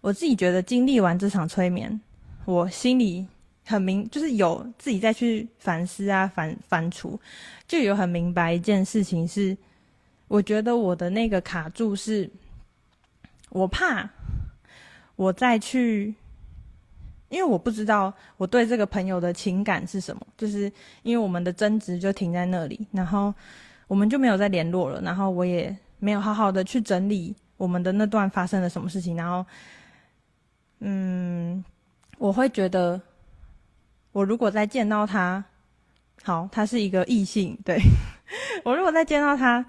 [0.01, 1.99] 我自己觉得经历完这场催眠，
[2.43, 3.25] 我心里
[3.65, 7.17] 很明，就是有自己再去反思啊，反反刍，
[7.65, 9.55] 就有很明白一件事情是。
[10.27, 12.29] 我觉得我的那个卡住是，
[13.49, 14.09] 我怕
[15.15, 16.15] 我再去，
[17.29, 20.71] 因为我不知道我对这个朋友的情感是什么，就是
[21.03, 23.33] 因为我们的争执就停在那里，然后
[23.88, 29.45] 我们就没有再联络了，然后我也没有好好的去整理我们的那段发生了什么事情，然后，
[30.79, 31.63] 嗯，
[32.17, 32.99] 我会觉得
[34.11, 35.43] 我如果再见到他，
[36.23, 37.79] 好，他是一个异性，对，
[38.65, 39.63] 我如果再见到他。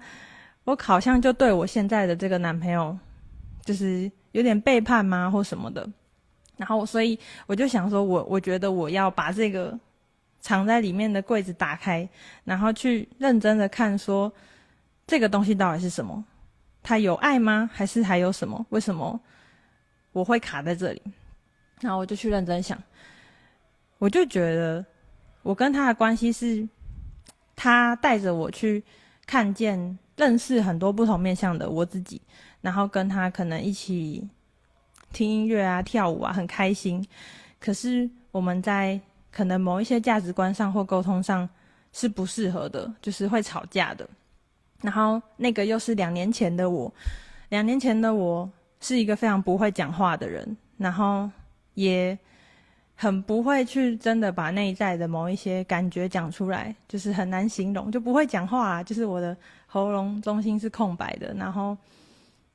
[0.67, 2.97] 我好像就对我现在的这个男朋友，
[3.63, 5.89] 就是有点背叛吗，或什么的。
[6.57, 9.79] 然后，所以我就想说，我我觉得我要把这个
[10.41, 12.05] 藏在里面的柜子打开，
[12.43, 14.29] 然后去认真的看，说
[15.05, 16.21] 这个东西到底是什么？
[16.83, 17.69] 他有爱吗？
[17.73, 18.65] 还是还有什么？
[18.67, 19.17] 为什么
[20.11, 21.01] 我会卡在这里？
[21.79, 22.77] 然后我就去认真想，
[23.99, 24.85] 我就觉得
[25.43, 26.67] 我跟他的关系是，
[27.55, 28.83] 他带着我去
[29.25, 29.97] 看见。
[30.17, 32.19] 认识很多不同面向的我自己，
[32.59, 34.27] 然后跟他可能一起
[35.13, 37.07] 听音乐啊、跳舞啊，很开心。
[37.59, 38.99] 可是我们在
[39.31, 41.47] 可能某一些价值观上或沟通上
[41.93, 44.09] 是不适合的，就是会吵架的。
[44.81, 46.91] 然后那个又是两年前的我，
[47.49, 48.49] 两年前的我
[48.79, 51.29] 是一个非常不会讲话的人，然后
[51.75, 52.17] 也
[52.95, 59.37] 很不会去真的把内在的某一些感觉讲出来，就是很难形容，就不会讲话啊，就是我的。
[59.69, 61.77] 喉咙中心是空白的，然后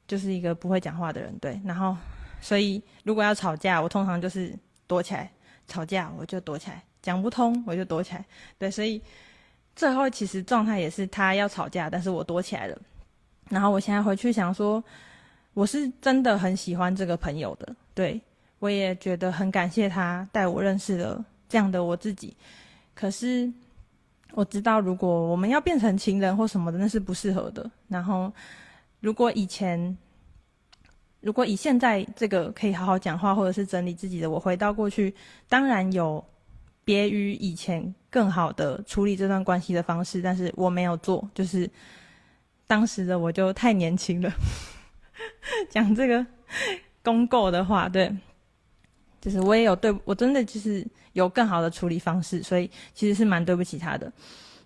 [0.09, 1.94] 就是一个不会讲话的人，对，然后
[2.40, 4.53] 所以如果要吵架，我通常就是
[4.87, 5.31] 躲起来，
[5.68, 8.25] 吵架我就躲起来，讲不通我就躲起来，
[8.59, 9.01] 对，所以
[9.77, 12.77] 最后其实状态也是他要吵架，但是我躲起来了。
[13.51, 14.83] 然后我现在回去想说，
[15.53, 18.18] 我是真的很喜欢这个朋友的，对，
[18.59, 22.35] 我也觉得很感谢他带我认识了这样的我自己，
[22.94, 23.53] 可是。
[24.35, 27.71] 我知道，如果我们要变成情人或什么的，那是不适合的。
[27.88, 28.33] 然后，
[29.01, 29.97] 如果以前，
[31.21, 35.14] 如果以现在这个可以好好讲话或者是整理自己的我回到过去，
[35.49, 36.25] 当然有
[36.85, 41.68] 别于以前更好的处理这段关系的方式，但是我没有做，就是
[42.66, 44.33] 当时的我就太年轻了，
[45.71, 46.27] 讲这个
[47.02, 48.15] 公构的话，对。
[49.21, 54.13] 就是我也有对我真的就是有更好的处理方式，所以其实是蛮对不起他的。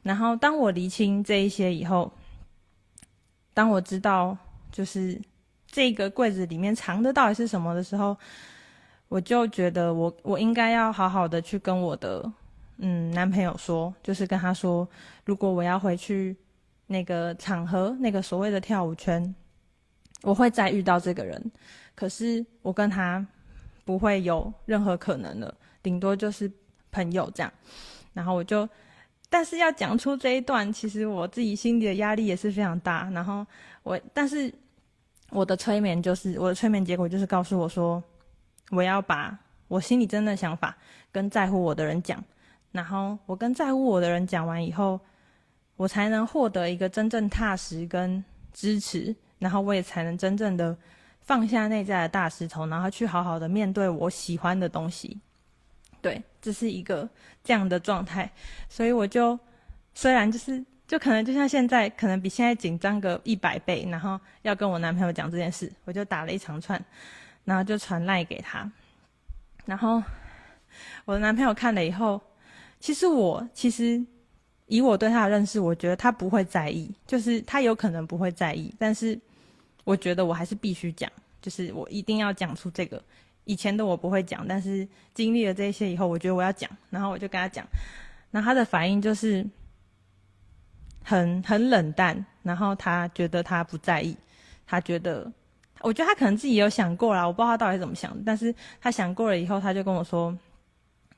[0.02, 2.12] 然后当我厘清这一些以后，
[3.52, 4.36] 当我知道
[4.70, 5.20] 就是
[5.66, 8.16] 这个柜子里面藏的到底是什么的时候，
[9.08, 12.30] 我就觉得我我应该要好好的去跟我的
[12.78, 14.88] 嗯男朋友说，就是跟他说，
[15.24, 16.36] 如果我要回去
[16.86, 19.34] 那个场合，那个所谓的跳舞圈，
[20.22, 21.50] 我会再遇到这个人，
[21.94, 23.26] 可是我跟他。
[23.86, 25.54] 不会有任何可能了，
[25.86, 26.50] 顶多就是
[26.90, 27.52] 朋友这样。
[28.12, 28.68] 然后我就，
[29.30, 33.08] 但是要讲出这一段，其实我自己心里的压力也是非常大。
[33.10, 33.46] 然后
[33.84, 34.52] 我，但是
[35.30, 38.02] 我的催眠就是我的催眠结果就是告诉我说，
[38.72, 40.76] 我要把我心里真的想法
[41.12, 42.20] 跟在乎我的人讲。
[42.72, 44.98] 然后我跟在乎我的人讲完以后，
[45.76, 50.76] 我才能获得一个真正踏实跟支持，然后我也才能真正的
[51.20, 55.20] 放下内在的大石头，然后去好好的面对我喜欢的东西。
[56.00, 57.08] 对，这是一个
[57.42, 58.30] 这样的状态，
[58.68, 59.38] 所以我就
[59.94, 66.80] 虽然就是就可能就像现在，可能比现在紧张个一百倍，然后要跟我男朋友讲这件事，我就打了一长串，
[67.44, 68.70] 然后就传赖给他，
[69.64, 70.02] 然后
[71.04, 72.20] 我的男朋友看了以后，
[72.78, 74.04] 其实我其实
[74.66, 79.18] 以我对他的认识，我觉得他不会在意，就是他有可能不会在意，但是
[79.82, 81.10] 我觉得我还是必须讲，
[81.42, 83.02] 就是我一定要讲出这个。
[83.46, 87.64] 以前的我不会讲，但是经历了这些以后，我觉得我要讲，然后我就跟他讲，
[88.32, 89.46] 然后他的反应就是
[91.04, 94.16] 很很冷淡，然后他觉得他不在意，
[94.66, 95.30] 他觉得，
[95.80, 100.36] 我觉得他可能自己也有想过啦，我不知道他到底怎么想，但是他想过了以后，他就跟我说，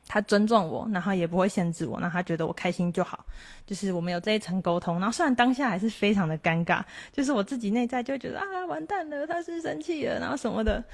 [0.06, 3.24] 他尊重我，然后也不会限制我，然后他觉得我开心就好，
[3.64, 10.84] 就是我们有这一层沟通，然后虽然当下还是非常的尴尬，就是我自己内在就会觉得啊，完蛋了，他是生气了，然后什么的。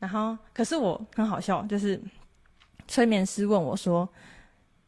[0.00, 2.00] 然后，可是我很好笑，就是
[2.88, 4.08] 催眠师问我说，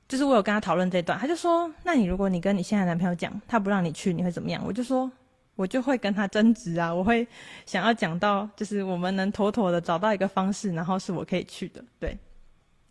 [0.08, 4.62] 就是我有跟他讨论这段，他就说，那你如果你跟你现在男朋友讲，他不让你去，你会怎么样？
[4.66, 5.12] 我就说，
[5.54, 7.28] 我就会跟他争执啊，我会
[7.66, 12.16] 想要讲到，就是我们能妥妥的找到一个方式，然后是我可以去的，对。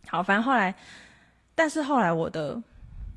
[0.08, 0.74] 好，反正后来，
[1.56, 2.62] 但是后来我的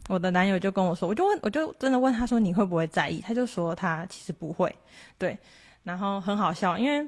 [0.09, 3.21] 我的男友就跟我说，我就问，我就真的问他说，你会不会在意？
[3.21, 4.75] 他就说他其实不会，
[5.19, 5.37] 对。
[5.83, 7.07] 然后很好笑，因为。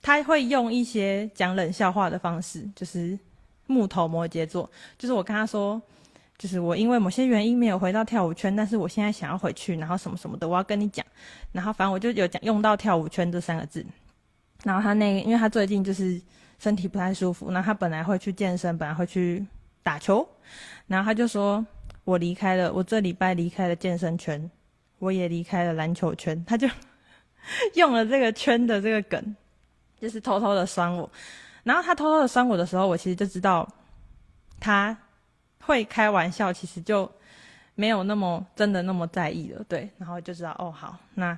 [0.00, 3.18] 他会用一些讲冷笑话的方式，就是
[3.66, 5.80] 木头摩羯座，就是我跟他说，
[6.38, 11.04] 就是我因为某些原因没有回到跳舞圈，但是我现在想要回去，然后什么什么的，我要跟你讲，
[11.52, 13.84] 然后反正我就有讲用到跳舞圈这三个字，
[14.62, 16.20] 然后他那个，因为他最近就是
[16.58, 19.44] 身体不太舒服，那他本来会去健身，本来会去
[19.82, 20.26] 打球，
[20.86, 21.64] 然后他就说
[22.04, 24.50] 我离开了，我这礼拜离开了健身圈，
[25.00, 26.66] 我也离开了篮球圈，他就
[27.74, 29.36] 用了这个圈的这个梗。
[30.00, 31.10] 就是偷偷的酸我，
[31.64, 33.68] 然后他偷偷的酸我的时候，我其实就知道
[34.60, 34.96] 他
[35.60, 37.10] 会开玩笑，其实就
[37.74, 39.90] 没有那么真的那么在意了，对。
[39.98, 41.36] 然后就知道哦，好，那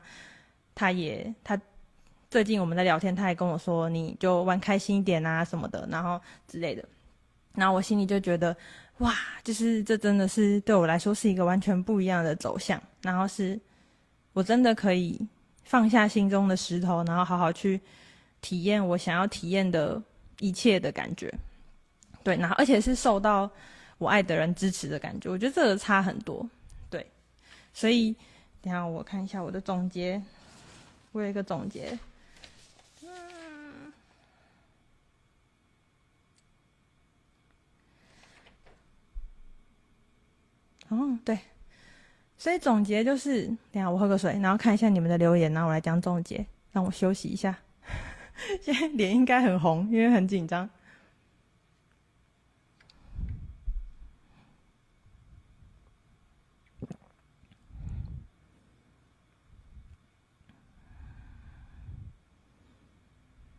[0.74, 1.58] 他也他
[2.30, 6.84] 最近我们在聊天，他也跟我说，你就玩开心一点啊什么的，然后之类的。
[7.54, 8.56] 然后我心里就觉得
[8.98, 13.58] 哇，就是这真的是对我来说是一个完全不一样的走向，然后是
[14.32, 15.20] 我真的可以
[15.64, 17.80] 放下心中的石头，然后好好去。
[18.40, 20.02] 体验我想要体验的
[20.38, 21.32] 一切的感觉，
[22.24, 23.50] 对，然后而且是受到
[23.98, 26.48] 我爱的人支持的感觉，我觉得这个差很多，
[26.88, 27.06] 对，
[27.74, 28.16] 所以
[28.62, 30.22] 等下我看一下我的总结，
[31.12, 31.98] 我有一个总结，
[33.02, 33.92] 嗯，
[40.88, 41.38] 哦，对，
[42.38, 47.58] 所以总结就是，等下我喝个水，然后看一下你们的留言，然后我来讲总结，让我休息一下。
[48.60, 50.68] 现在脸应该很红，因为很紧张。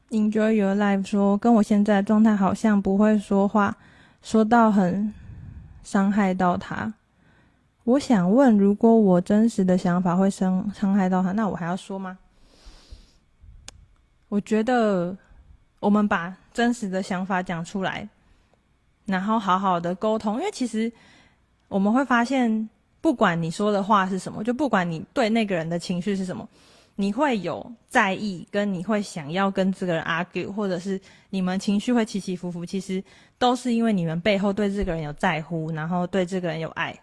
[0.10, 3.78] Enjoy your life 说，跟我现在状态好像，不会说话，
[4.22, 5.14] 说到很
[5.84, 6.94] 伤害到他。
[7.86, 12.20] 我想问，如果我真实的想法会伤伤害到他，那我还要说吗？
[14.32, 15.14] 我觉得
[15.82, 18.08] 我们把真实的想法讲出来，
[19.04, 20.90] 然后好好的沟通，因为其实
[21.68, 22.70] 我们会发现，
[23.02, 26.48] 不管你说的话是什么，就不管你对那个人的情绪是什么，
[26.96, 30.98] 你会有在意，跟你会想要跟这个人 argue，或者是
[31.30, 33.04] 你们情绪会起起伏伏，其实
[33.38, 36.98] 都是因为你们背后对这个人有在乎，然后对这个人有爱。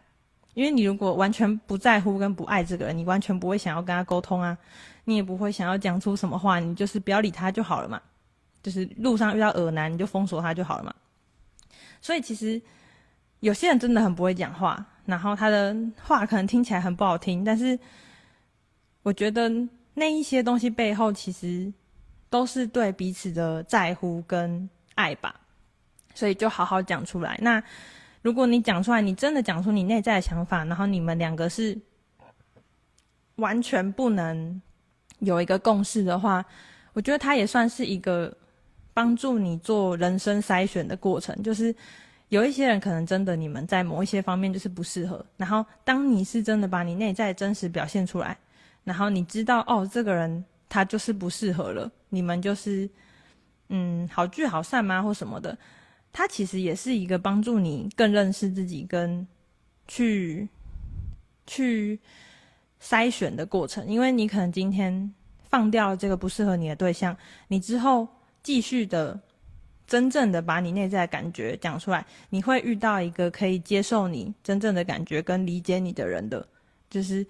[0.58, 4.58] 因为你如果完全不在乎跟不爱这个人，你完全不会想要跟他沟通啊。
[5.04, 8.02] 你也不会想要讲出什么话，你就是不要理他就好了嘛。
[8.60, 10.92] 就是路上遇到恶男，你就封锁他就好了嘛。
[12.02, 12.60] 所以其实
[13.38, 17.78] 有些人真的很不会讲话，然后他的话可能听起来很不好听，但是
[19.04, 19.48] 我觉得
[19.94, 21.72] 那一些东西背后其实
[22.28, 25.32] 都是对彼此的在乎跟爱吧。
[26.16, 27.38] 所以就好好讲出来。
[27.40, 27.62] 那
[28.22, 31.78] 如果你讲出来，你真的讲出你内在的想法，然后你们两个是
[33.36, 34.60] 完全不能。
[35.20, 36.44] 有一个共识的话，
[36.92, 38.32] 我觉得它也算是一个
[38.94, 41.34] 帮助你做人生筛选的过程。
[41.42, 41.74] 就是
[42.28, 48.38] 有一些人可能真的你们在某一些方面就是不适合，然后当你是真的把你内在真实表现出来，
[48.84, 52.88] 然后你知道哦，这个人他就是不适合了，你们就是
[53.70, 55.58] 嗯好聚好散吗或什么的，
[56.12, 59.26] 它其实也是一个帮助你更认识自己跟
[59.86, 60.48] 去
[61.46, 61.98] 去。
[62.80, 65.12] 筛选的过程，因为你可能今天
[65.50, 67.16] 放掉这个不适合你的对象，
[67.48, 68.06] 你之后
[68.40, 69.20] 继续的
[69.84, 76.46] 真正的把你内在的感觉讲出来，你会遇到一个可以接受你真正的感觉跟理解你的人的，
[76.88, 77.26] 就是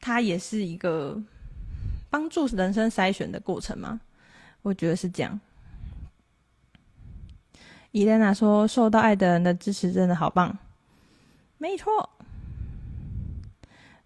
[0.00, 1.16] 他也是一个
[2.10, 4.00] 帮助人生筛选的过程嘛，
[4.62, 5.40] 我觉得是这样。
[7.92, 10.56] 伊莲娜说：“受到爱的人的支持真的好棒。”
[11.58, 12.08] 没错。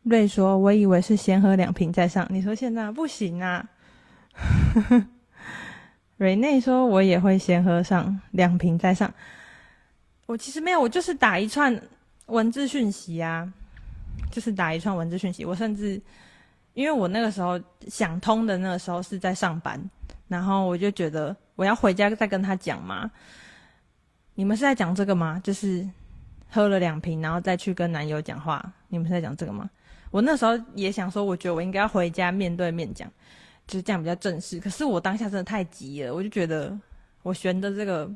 [0.05, 3.69] 瑞说：“我以为是先喝两瓶再上，你说现在不行啊？”
[6.17, 9.13] 瑞内说：“我也会先喝上两瓶再上。”
[10.27, 11.79] 我其实没有，我就是打一串
[12.27, 13.53] 文字讯息啊，
[14.31, 15.45] 就是打一串文字讯息。
[15.45, 16.01] 我甚至
[16.73, 19.79] 因为我那个时候想通的那个时候是在上班，
[20.29, 23.11] 然后我就觉得我要回家再跟他讲嘛。
[24.35, 25.41] 你们是在讲这个吗？
[25.45, 25.89] 就是
[26.51, 28.73] 喝了两瓶，然后再去跟男友讲话。
[28.89, 29.69] 你们是在讲这个吗？
[30.11, 33.11] 我那时候也想说，我觉得我应该要回家面对面讲，
[33.67, 34.61] 就是这样比较正式。
[34.61, 36.77] 可是我当下真的太急了，我就觉得
[37.23, 38.09] 我悬的这个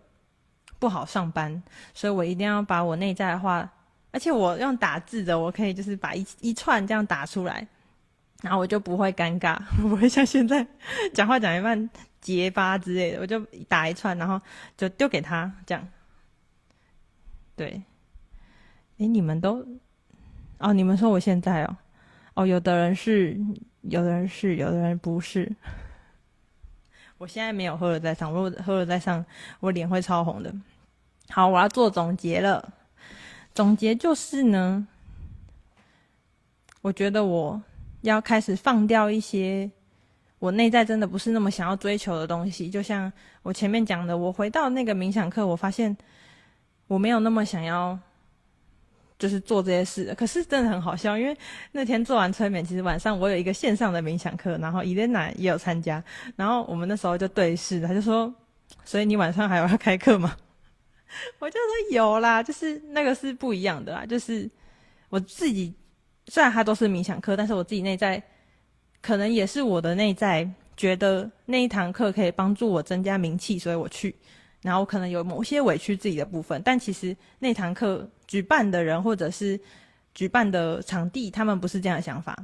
[0.79, 1.61] 不好上班，
[1.93, 3.69] 所以我一定要把我内在的话，
[4.12, 7.66] 而且我用打字的，我可以就是把一一串这样打出来，
[8.43, 10.64] 然后我就不会尴尬， 不会像现在
[11.12, 11.91] 讲话讲一半
[12.21, 14.41] 结巴之类的，我就打一串，然后
[14.77, 15.89] 就丢给他这样。
[17.59, 17.83] 对，
[18.99, 19.67] 哎，你们都，
[20.59, 21.77] 哦，你们说我现在哦，
[22.35, 23.37] 哦，有的人是，
[23.83, 25.53] 有的人是，有的人不是。
[27.19, 29.27] 我现在没有喝了再上，如果喝了再上，
[29.59, 30.55] 我脸会超红的。
[31.31, 32.73] 好，我要做总结了。
[33.53, 34.87] 总结就是呢，
[36.81, 37.61] 我觉得我
[38.03, 39.69] 要开始放掉一些
[40.39, 42.71] 我内在真的不是那么想要追求的东西。
[42.71, 45.97] 就像我前面讲的，我回到那个冥想课，我发现。
[46.89, 47.97] 我没有那么想要，
[49.18, 50.14] 就是做这些事。
[50.16, 51.36] 可是真的很好笑，因为
[51.70, 56.03] 那天做完催眠，其实晚上我有一个线上的冥想课，然后伊莲娜也有参加。
[56.34, 58.34] 然后我们那时候就对视，他就说
[58.84, 60.34] ：“所以你晚上还有要开课吗？”
[61.39, 64.07] 我就说：“有啦，就是那个是不一样的啦。
[64.07, 64.49] 就是
[65.09, 65.74] 我自己
[66.26, 68.22] 虽然它都是冥想课，但是我自己内在
[69.03, 74.14] 可能也是我的内在觉得那一堂课可以帮助我增加名气，所以我去。”
[74.63, 79.59] 然后可能有某些委屈自己的部分，但其实那堂课举办的人或者是
[80.15, 82.37] 举办的场地，他们不是这样的想法。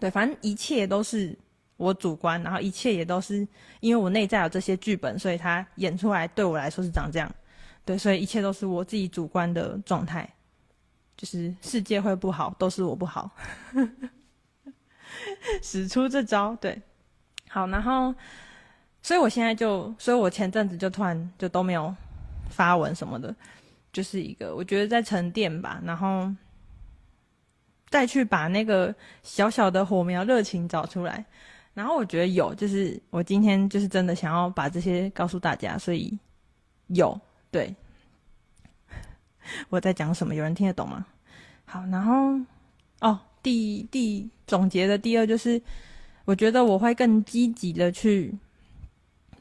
[0.00, 1.38] 对，反正一切都是
[1.76, 3.46] 我主观，然后一切也都是
[3.80, 7.30] 因为我内在有这些剧本，所以他演出来对我来说是长这样。
[7.84, 10.28] 对，所以一切都是我自己主观的状态，
[11.16, 13.30] 就是世界会不好，都是我不好，
[15.62, 16.56] 使出这招。
[16.56, 16.80] 对，
[17.48, 18.14] 好，然后。
[19.06, 21.94] 所以我现在就，所以我前阵子就突然就都没有
[22.50, 23.32] 发文什么的，
[23.92, 26.28] 就是一个我觉得在沉淀吧，然后
[27.88, 28.92] 再去把那个
[29.22, 31.24] 小小的火苗热情找出来，
[31.72, 36.18] 然后我觉得有，就是我今天就是真的想要把这些告诉大家，所以
[36.88, 37.16] 有，
[37.52, 37.72] 对，
[39.70, 40.34] 我在讲什么？
[40.34, 41.06] 有人听得懂吗？
[41.64, 42.36] 好，然后
[42.98, 45.62] 哦，第第总结的第二就是，
[46.24, 48.36] 我觉得我会更积极的去。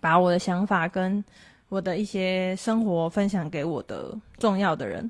[0.05, 1.25] 把我的想法跟
[1.67, 5.09] 我的一些生活分享给我的重要的人，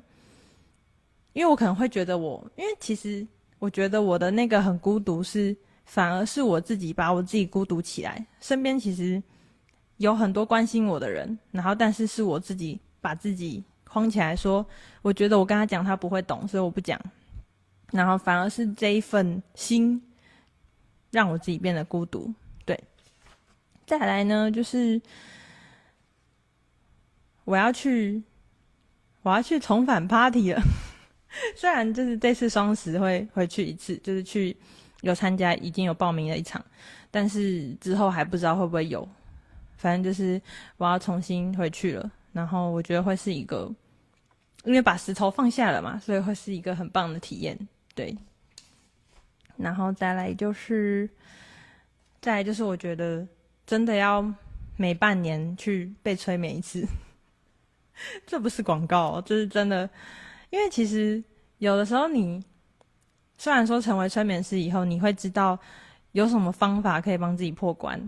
[1.34, 3.26] 因为我可能会觉得我，因为其实
[3.58, 8.26] 我觉得我的那个很孤独，是反而是我自己把我自己孤独起来。
[8.40, 9.22] 身边其实
[9.98, 14.64] 有很多关心我的人，然后但是是我自己把自己框起来，说
[15.02, 16.98] 我觉得我跟他讲他不会懂，所以我不讲。
[17.92, 20.02] 然后反而是这一份心
[21.10, 22.32] 让我自己变得孤独。
[23.86, 25.00] 再来呢，就是
[27.44, 28.20] 我要去，
[29.22, 30.60] 我要去重返 party 了。
[31.54, 34.56] 虽然就是这次双十会回去一次，就是去
[35.02, 36.64] 有参加，已经有报名了一场，
[37.12, 39.08] 但是之后还不知道会不会有。
[39.76, 40.40] 反正就是
[40.78, 43.72] 我要重新回去了，然后我觉得会是一个，
[44.64, 47.56] 因为把石头放下了嘛，所以会是一个很棒的体验。
[47.94, 48.16] 对，
[49.56, 51.08] 然后再来就是，
[52.20, 53.24] 再来就是我觉得。
[53.66, 54.24] 真的要
[54.76, 56.86] 每半年去被催眠一次，
[58.24, 59.90] 这不是广告，这是真的。
[60.50, 61.22] 因为其实
[61.58, 62.42] 有的时候，你
[63.36, 65.58] 虽然说成为催眠师以后，你会知道
[66.12, 68.00] 有什么方法可以帮自己破关，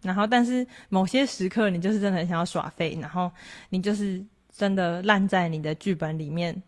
[0.00, 3.30] 然后但是某些时刻，你就是真的很想要耍废，然后
[3.68, 6.60] 你就是真的烂在你的剧本里面，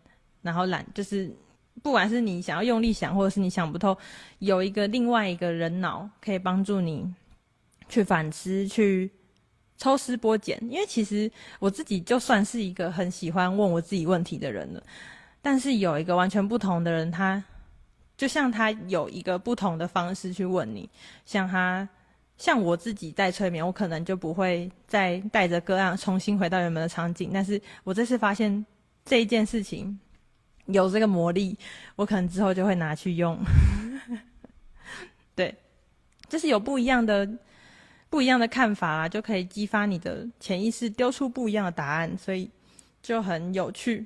[0.43, 1.33] 然后懒就是
[1.81, 3.97] 不管是你想要用力想，或者是你想不透，
[4.37, 7.11] 有一个另外一个人脑可以帮助你。
[7.87, 9.09] 去反思，去
[9.77, 14.83] 抽丝剥茧，因为其实我自己就算是一个很喜欢问我自己问题的人了，
[15.41, 17.43] 但是有一个完全不同的人，他
[18.17, 20.89] 就像他有一个不同的方式去问你，
[21.25, 21.87] 像他，
[22.37, 28.65] 像我自己在催眠，我可能就不会再带着个案重新回到原本的场景，但是我这次发现
[29.03, 29.99] 这一件事情
[30.67, 31.57] 有这个魔力，
[31.97, 33.37] 我可能之后就会拿去用。
[35.35, 35.53] 对，
[36.29, 37.27] 就是有不一样的、
[38.09, 42.49] 不一样的看法啊，就可以激发你的潜意识，丢出不一样的答案，所以
[43.01, 44.05] 就很有趣。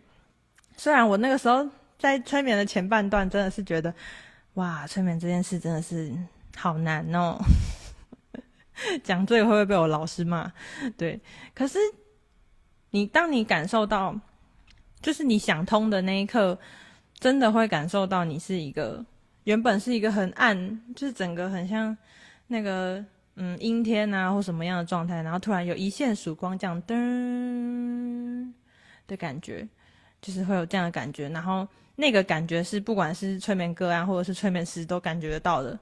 [0.78, 1.68] 虽然我那个时候。
[2.00, 3.94] 在催眠的前半段，真的是觉得，
[4.54, 6.10] 哇，催眠这件事真的是
[6.56, 7.38] 好难哦。
[9.04, 10.50] 讲这个会不会被我老师骂？
[10.96, 11.20] 对，
[11.54, 11.78] 可是
[12.92, 14.18] 你当你感受到，
[15.02, 16.58] 就是你想通的那一刻，
[17.20, 19.06] 真的会感受到你是一个
[19.44, 21.98] 原本是一个很暗，就是整个很像
[22.48, 23.04] 那个
[23.40, 28.54] 嗯阴天啊或什么样的状态，然后突然有一线曙光这样噔
[29.08, 29.68] 的感觉，
[30.22, 31.68] 就是会有这样的感觉，然后。
[32.02, 35.78] 那个感觉是，不管是催眠个案或者是催眠师都感觉得到的。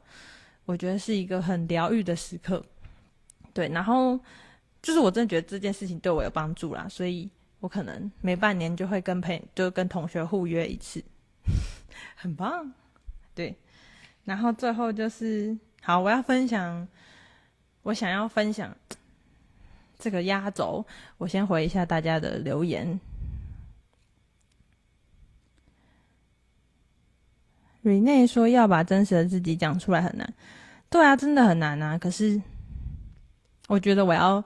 [0.65, 2.59] 我觉得是一个很疗愈的时刻，
[3.53, 3.69] 对。
[3.69, 4.19] 然后
[4.81, 7.29] 就是我真的觉得这件事情对我有帮助啦，所以
[7.59, 11.03] 我可能每半年就会跟朋就跟同学互约一次，
[12.15, 12.73] 很棒。
[13.35, 13.55] 对。
[14.25, 16.87] 然后最后就是，好，我要分享，
[17.87, 18.75] 我想要分享
[19.97, 20.85] 这个压轴。
[21.17, 22.99] 我先回一下大家的留言。
[27.83, 30.33] Rene 说要把真实的自己讲出来很难，
[30.89, 31.97] 对啊，真的很难啊。
[31.97, 32.41] 可是
[33.69, 34.43] 我觉得我要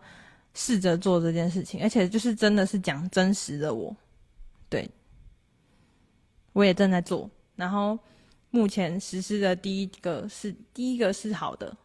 [0.53, 3.95] 试着做这件事情，而且就是真的是讲真实的我，
[4.69, 4.87] 对，
[6.53, 7.27] 我也正在做。
[7.55, 7.97] 然后
[8.51, 11.75] 目前实施的第一个是第一个是好的，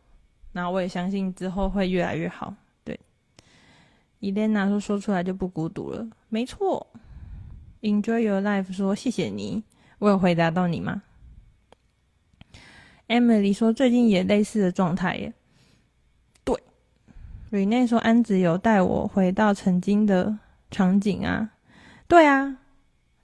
[0.56, 2.54] 然后我也相信之后会越来越好。
[2.82, 2.98] 对
[4.22, 6.86] ，Elena 说说出来就不孤独了，没错。
[7.82, 9.62] Enjoy your life 说谢谢你，
[9.98, 11.02] 我有回答到你吗
[13.06, 15.34] ？Emily 说：“最近也类似的状态耶。”
[16.42, 16.58] 对
[17.50, 20.38] ，Rene 说：“安子有带我回到曾经的
[20.70, 21.50] 场景啊。”
[22.08, 22.56] 对啊，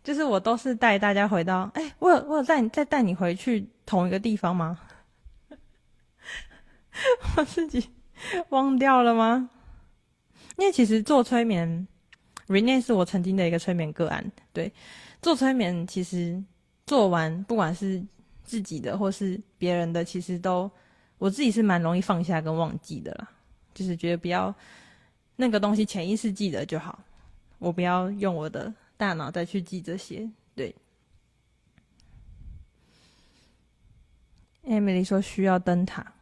[0.04, 1.70] 就是我都是带大家回到。
[1.72, 4.78] 哎、我有我有带你再带你回去同一个地方吗？
[7.36, 7.90] 我自己
[8.50, 9.50] 忘掉了吗？
[10.56, 11.86] 因为其实做催眠
[12.48, 14.30] ，Rene 是我曾经的一个催眠个案。
[14.52, 14.72] 对，
[15.20, 16.42] 做催眠其实
[16.86, 18.02] 做完，不管是。
[18.44, 20.70] 自己的或是别人的，其实都
[21.16, 23.30] 我自己是蛮容易放下跟忘记的啦，
[23.72, 24.54] 就是觉得不要
[25.36, 27.02] 那个东西潜意识记得就好，
[27.58, 30.28] 我不要用我的大脑再去记这些。
[30.54, 30.74] 对
[34.64, 36.12] ，Emily 说需要灯塔，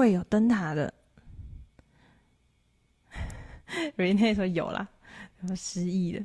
[0.00, 0.92] 会有灯塔的。
[3.98, 4.88] Rene 说有啦，
[5.46, 6.24] 我失忆了。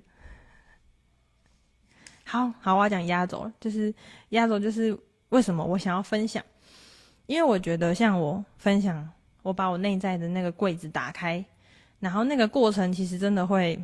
[2.23, 3.93] 好好，我要讲压轴，就是
[4.29, 4.97] 压轴，就是
[5.27, 6.41] 为什么我想要分享，
[7.25, 9.07] 因为我觉得像我分享，
[9.43, 11.43] 我把我内在的那个柜子打开，
[11.99, 13.77] 然后那个过程其实真的会，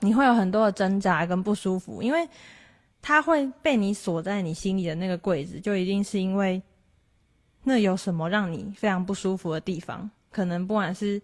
[0.00, 2.28] 你会有很多的挣扎跟不舒服，因为
[3.00, 6.60] 它会被你锁在你心里的那个柜子，就一定是因为
[7.68, 11.20] 那有什么让你非常不舒服的地方，可能不管是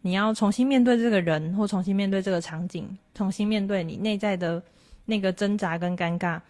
[0.00, 4.62] 你要重新面对这个人，或重新面对这个场景，重新面对你内在的。
[5.06, 6.40] 那个挣扎跟尴尬，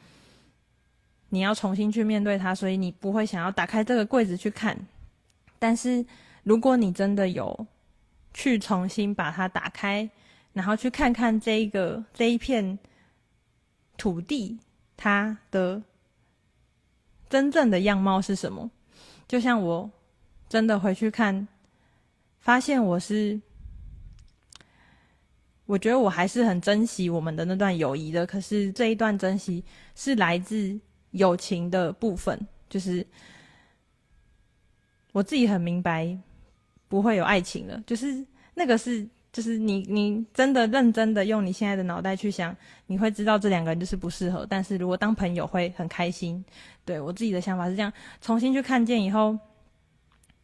[1.28, 4.78] 你要重新去面对它，所以你不会想要打开这个柜子去看。
[5.59, 6.07] 但是，
[6.45, 7.66] 如果你真的有
[8.32, 10.09] 去重新把它打开，
[10.53, 12.78] 然后去看看这一个这一片
[13.97, 14.57] 土地，
[14.97, 15.82] 它的
[17.28, 18.70] 真正的样貌是什么？
[19.27, 19.91] 就像我
[20.49, 21.47] 真的回去看，
[22.41, 23.41] 发现我是。
[25.66, 29.64] 我觉得我还是很珍惜我们的那段友谊的，可是这一段珍惜
[29.95, 30.79] 是来自
[31.12, 33.07] 友情的部分，就是
[35.12, 36.14] 我自己很明白
[36.87, 38.22] 不会有爱情了，就是
[38.53, 42.57] 那个是，就是你你真的认真的用你现在的脑袋去想，
[42.87, 46.43] 你会知道这两个人就是不适合，但是如果当朋友会很开心。
[46.85, 49.37] 对，我自己的想法是这样，重新去看见以后，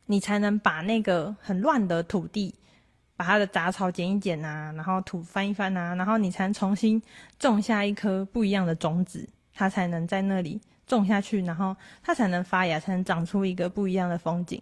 [0.07, 2.55] 你才能把那个很乱的土地。
[3.17, 7.03] 把它的杂草剪一剪啊，然后土翻一翻啊，然后你才能重新
[7.39, 14.59] 种下一颗不一样的种子，它才能在那里种下去，然后它才能发芽，才能长出一个不一样的风景。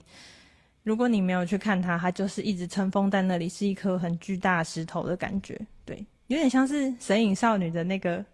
[0.88, 5.60] 如果你没有去看它，它就是一直尘封在那里，是一颗很巨大石头的感觉。
[5.84, 8.24] 对，有点像是神隐少女的那个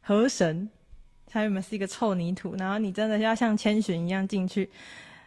[0.00, 0.68] 河神，
[1.28, 4.68] 它原本是一个臭泥土，然后你真的要像千寻一样进去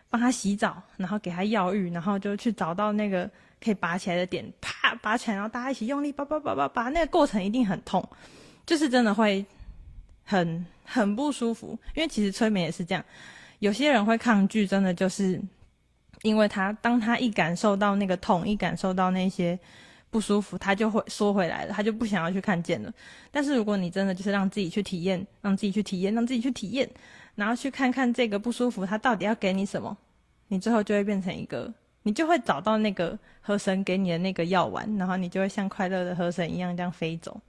[0.10, 3.32] 帮他洗澡，然后给他药浴，然后就去找到那个。
[3.62, 8.02] 可以拔起来的点，啪拔起来，然后大家一起用力拔拔拔拔拔，那个过程一定很痛，
[8.66, 9.46] 就是真的会
[10.24, 11.78] 很很不舒服。
[11.94, 13.04] 因为其实催眠也是这样，
[13.60, 15.38] 有些人会抗拒，真的就是
[16.22, 19.58] 因为他当他一感受到那个痛，一感受到那些
[20.10, 22.94] 不舒服，他就会缩回来了，他就不想要去看见了。
[23.32, 26.90] 但是如果你真的就是让自己去体验，让自己去体验，让自己去体验，
[27.36, 29.98] 然后去看看这个不舒服，他到底要给你什么，
[30.48, 31.74] 你最后就会变成一个。
[32.04, 37.40] 你就会找到那个河神给你的那个药丸，然后你就会像快乐的河神一样这样飞走。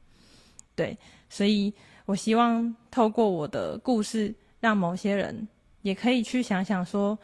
[0.75, 0.99] 对，
[1.29, 1.73] 所以
[2.05, 5.47] 我希望透过我的故事，让某些人
[5.83, 7.17] 也可以去想想说，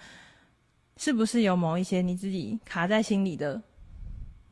[0.97, 3.61] 是不是有某一些你自己卡在心里的，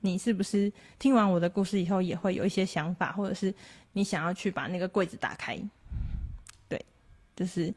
[0.00, 3.52] 你是不是听完我的故事以后也会有一些想法，或者是
[3.92, 5.58] 你想要去把那个柜子打开？
[6.68, 6.84] 对，
[7.34, 7.72] 这是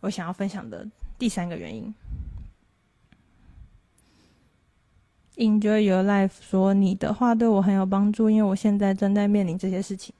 [0.00, 0.88] 我想要分享的
[1.18, 1.94] 第三个原因。
[5.36, 10.14] Enjoy your life 说，你的话对我很有帮助，因为我现在正在面临这些事情。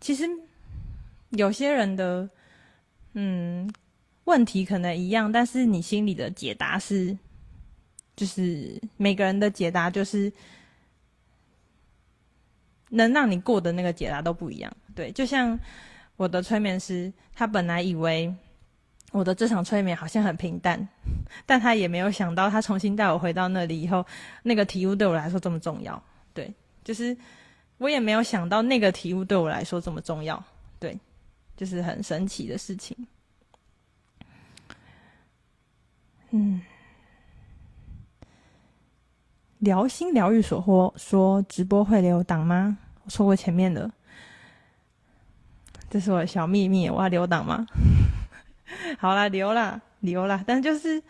[0.00, 0.26] 其实
[1.30, 2.26] 有些人的
[3.12, 3.70] 嗯
[4.28, 7.16] 问题可能一样，但是你心里的解答是，
[8.14, 10.30] 就是每个人的解答就是
[12.90, 14.70] 能让你过的那个解答都不一样。
[14.94, 15.58] 对，就像
[16.16, 18.34] 我的催眠师，他本来以为。
[19.10, 20.86] 我的这场催眠好像很平淡，
[21.46, 24.04] 但他也没有想到，他重新带我回到那里以后，
[24.42, 26.02] 那个体悟对我来说这么重要。
[26.34, 26.52] 对，
[26.84, 27.16] 就是
[27.78, 30.44] 我也没有想到那个体悟对我来说这么重要。
[30.78, 30.94] 对，
[31.56, 32.94] 就是很神奇的事情。
[36.38, 36.60] 嗯，
[39.58, 42.78] 疗心疗愈所获说直播会留档吗？
[43.02, 43.90] 我错过前面的，
[45.90, 47.66] 这是我的小秘密，我要留档吗？
[49.00, 51.02] 好啦，留啦，留啦，但就是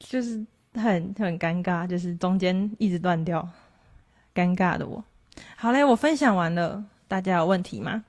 [0.00, 0.44] 就是
[0.74, 3.48] 很很尴尬，就是中间一直断掉，
[4.34, 5.04] 尴尬的我。
[5.54, 8.04] 好嘞，我分享完了，大家有问题吗？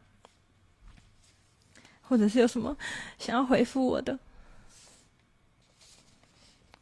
[2.01, 2.75] 或者是有什么
[3.19, 4.17] 想要回复我的？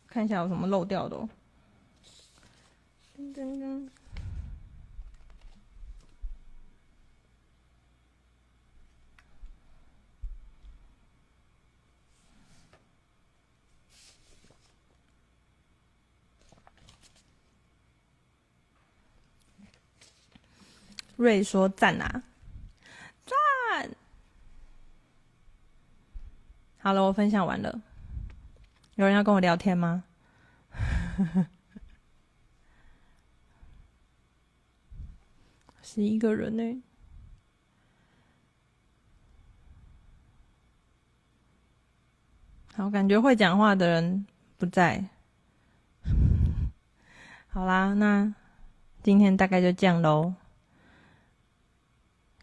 [0.08, 1.30] 看一下有什么漏掉的哦。
[3.18, 3.90] 噔噔噔。
[21.16, 22.24] 瑞说赞啊，
[23.26, 23.90] 赞！
[26.78, 27.82] 好了，我分享完了。
[28.98, 30.06] 有人要跟我聊天吗？
[35.84, 36.84] 是一个人呢。
[42.74, 44.26] 好，感觉会讲话的人
[44.58, 45.06] 不在。
[47.50, 48.34] 好啦，那
[49.04, 50.34] 今天大概就这样喽。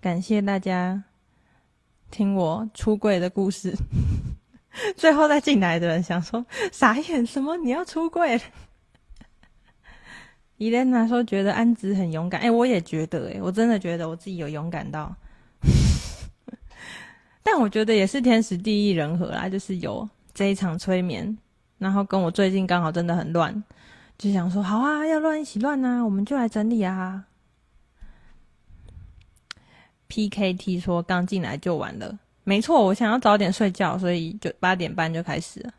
[0.01, 1.03] 感谢大家
[2.13, 3.77] 听我出柜的故事。
[4.97, 7.57] 最后再进来的人想说傻眼什么？
[7.57, 8.41] 你要出柜？
[10.57, 15.15] 伊莲娜说觉得安子很勇敢，哎、我也觉得、哎，我真的觉得我自己有勇敢到。
[17.43, 21.37] 但我觉得也是天时地利人和啦，就是有这一场催眠，
[21.79, 23.63] 然后跟我最近刚好真的很乱，
[24.17, 27.25] 就想说好啊，要乱一起乱啊，我们就来整理啊。
[30.09, 35.73] PKT 说刚进来就完了，没错，我想要早点睡觉，所以就八点半就开始了。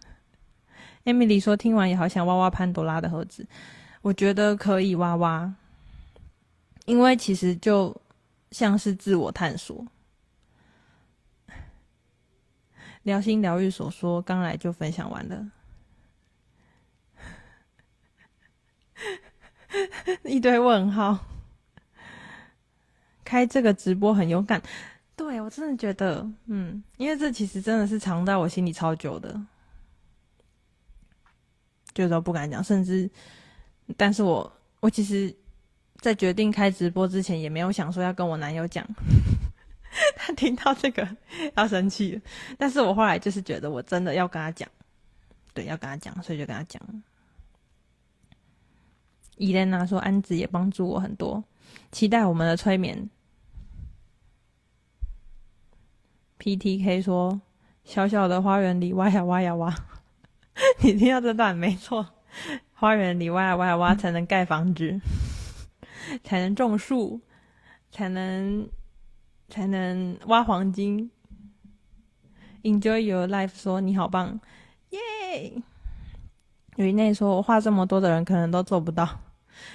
[1.04, 3.48] Emily 说听完也好想挖挖潘多拉的盒子，
[4.02, 5.54] 我觉得可以挖挖，
[6.86, 7.96] 因为其实就
[8.50, 9.86] 像是自我探索。
[13.04, 15.52] 疗心疗愈所说刚来就分享完了，
[20.26, 21.20] 一堆问号。
[23.24, 24.62] 开这个直播很勇敢，
[25.16, 29.40] 对，我真的觉得，嗯，因为这其实真的是藏在我心里超久的，
[31.94, 33.10] 就都不敢讲，甚至，
[33.96, 34.52] 但是我
[34.82, 35.34] 我其实，
[36.02, 38.86] 在决定开直播之前，也没有想说要跟我男友讲，
[40.18, 41.08] 他听到这个
[41.56, 42.22] 要生气，
[42.58, 44.70] 但是我后来就是觉得我真的要跟他讲，
[45.54, 46.82] 对，要跟他讲，所以就跟他讲。
[49.38, 51.42] 伊莲娜说安子也帮助我很多，
[51.92, 53.10] 期待我们的催眠。
[56.46, 57.42] PTK 说
[57.84, 59.74] ：“小小的花园里挖呀挖呀挖，
[60.84, 62.06] 你听到这段没错。
[62.72, 65.02] 花园里挖呀挖呀挖，才能盖房子，
[66.24, 67.20] 才能种树，
[67.90, 68.70] 才能
[69.50, 71.10] 才能挖黄金。
[72.62, 74.40] Enjoy your life 说你好棒，
[74.92, 75.64] 耶！
[76.76, 79.22] 于内说，我话这么多的人可能都做不到，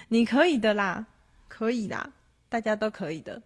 [0.07, 1.05] 你可以的啦，
[1.49, 2.13] 可以啦，
[2.49, 3.43] 大家都可以的。”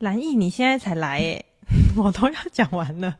[0.00, 1.44] 蓝意，你现在才来耶，
[1.94, 3.18] 我都要讲完了。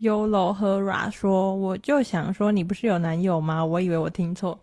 [0.00, 3.62] Yolo Hera 说：“我就想说，你不是有男友吗？
[3.62, 4.58] 我以为我听错，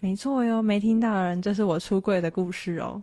[0.00, 3.02] 没错哟，没听到的人，这是我出柜的故事哦，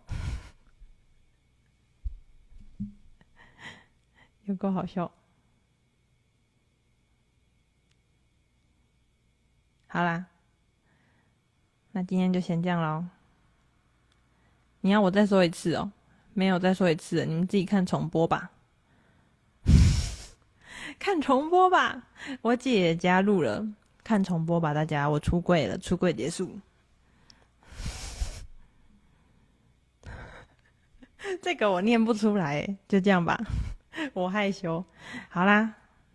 [4.46, 5.12] 有够好笑。
[9.86, 10.26] 好啦，
[11.92, 13.06] 那今天就先这样喽。
[14.88, 15.92] 你要我再说一次哦？
[16.34, 18.52] 没有再说一次，你们自己看重播吧。
[20.98, 22.04] ”看重播吧，
[22.42, 23.68] 我姐也加入了。
[24.02, 26.58] 看重播吧，大家，我出柜了，出柜结束。
[31.42, 33.38] 这个我念不出来，就这样吧，
[34.14, 34.82] 我害羞。
[35.28, 35.74] 好啦，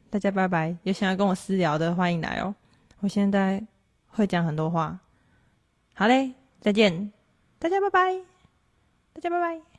[0.08, 0.74] 大家拜拜。
[0.84, 2.54] 有想要跟我私聊的，欢迎来哦。
[3.00, 3.62] 我现在
[4.08, 4.98] 会讲很多话。
[5.92, 7.12] 好嘞，再见，
[7.58, 8.31] 大家拜拜，
[9.14, 9.71] 大家拜拜。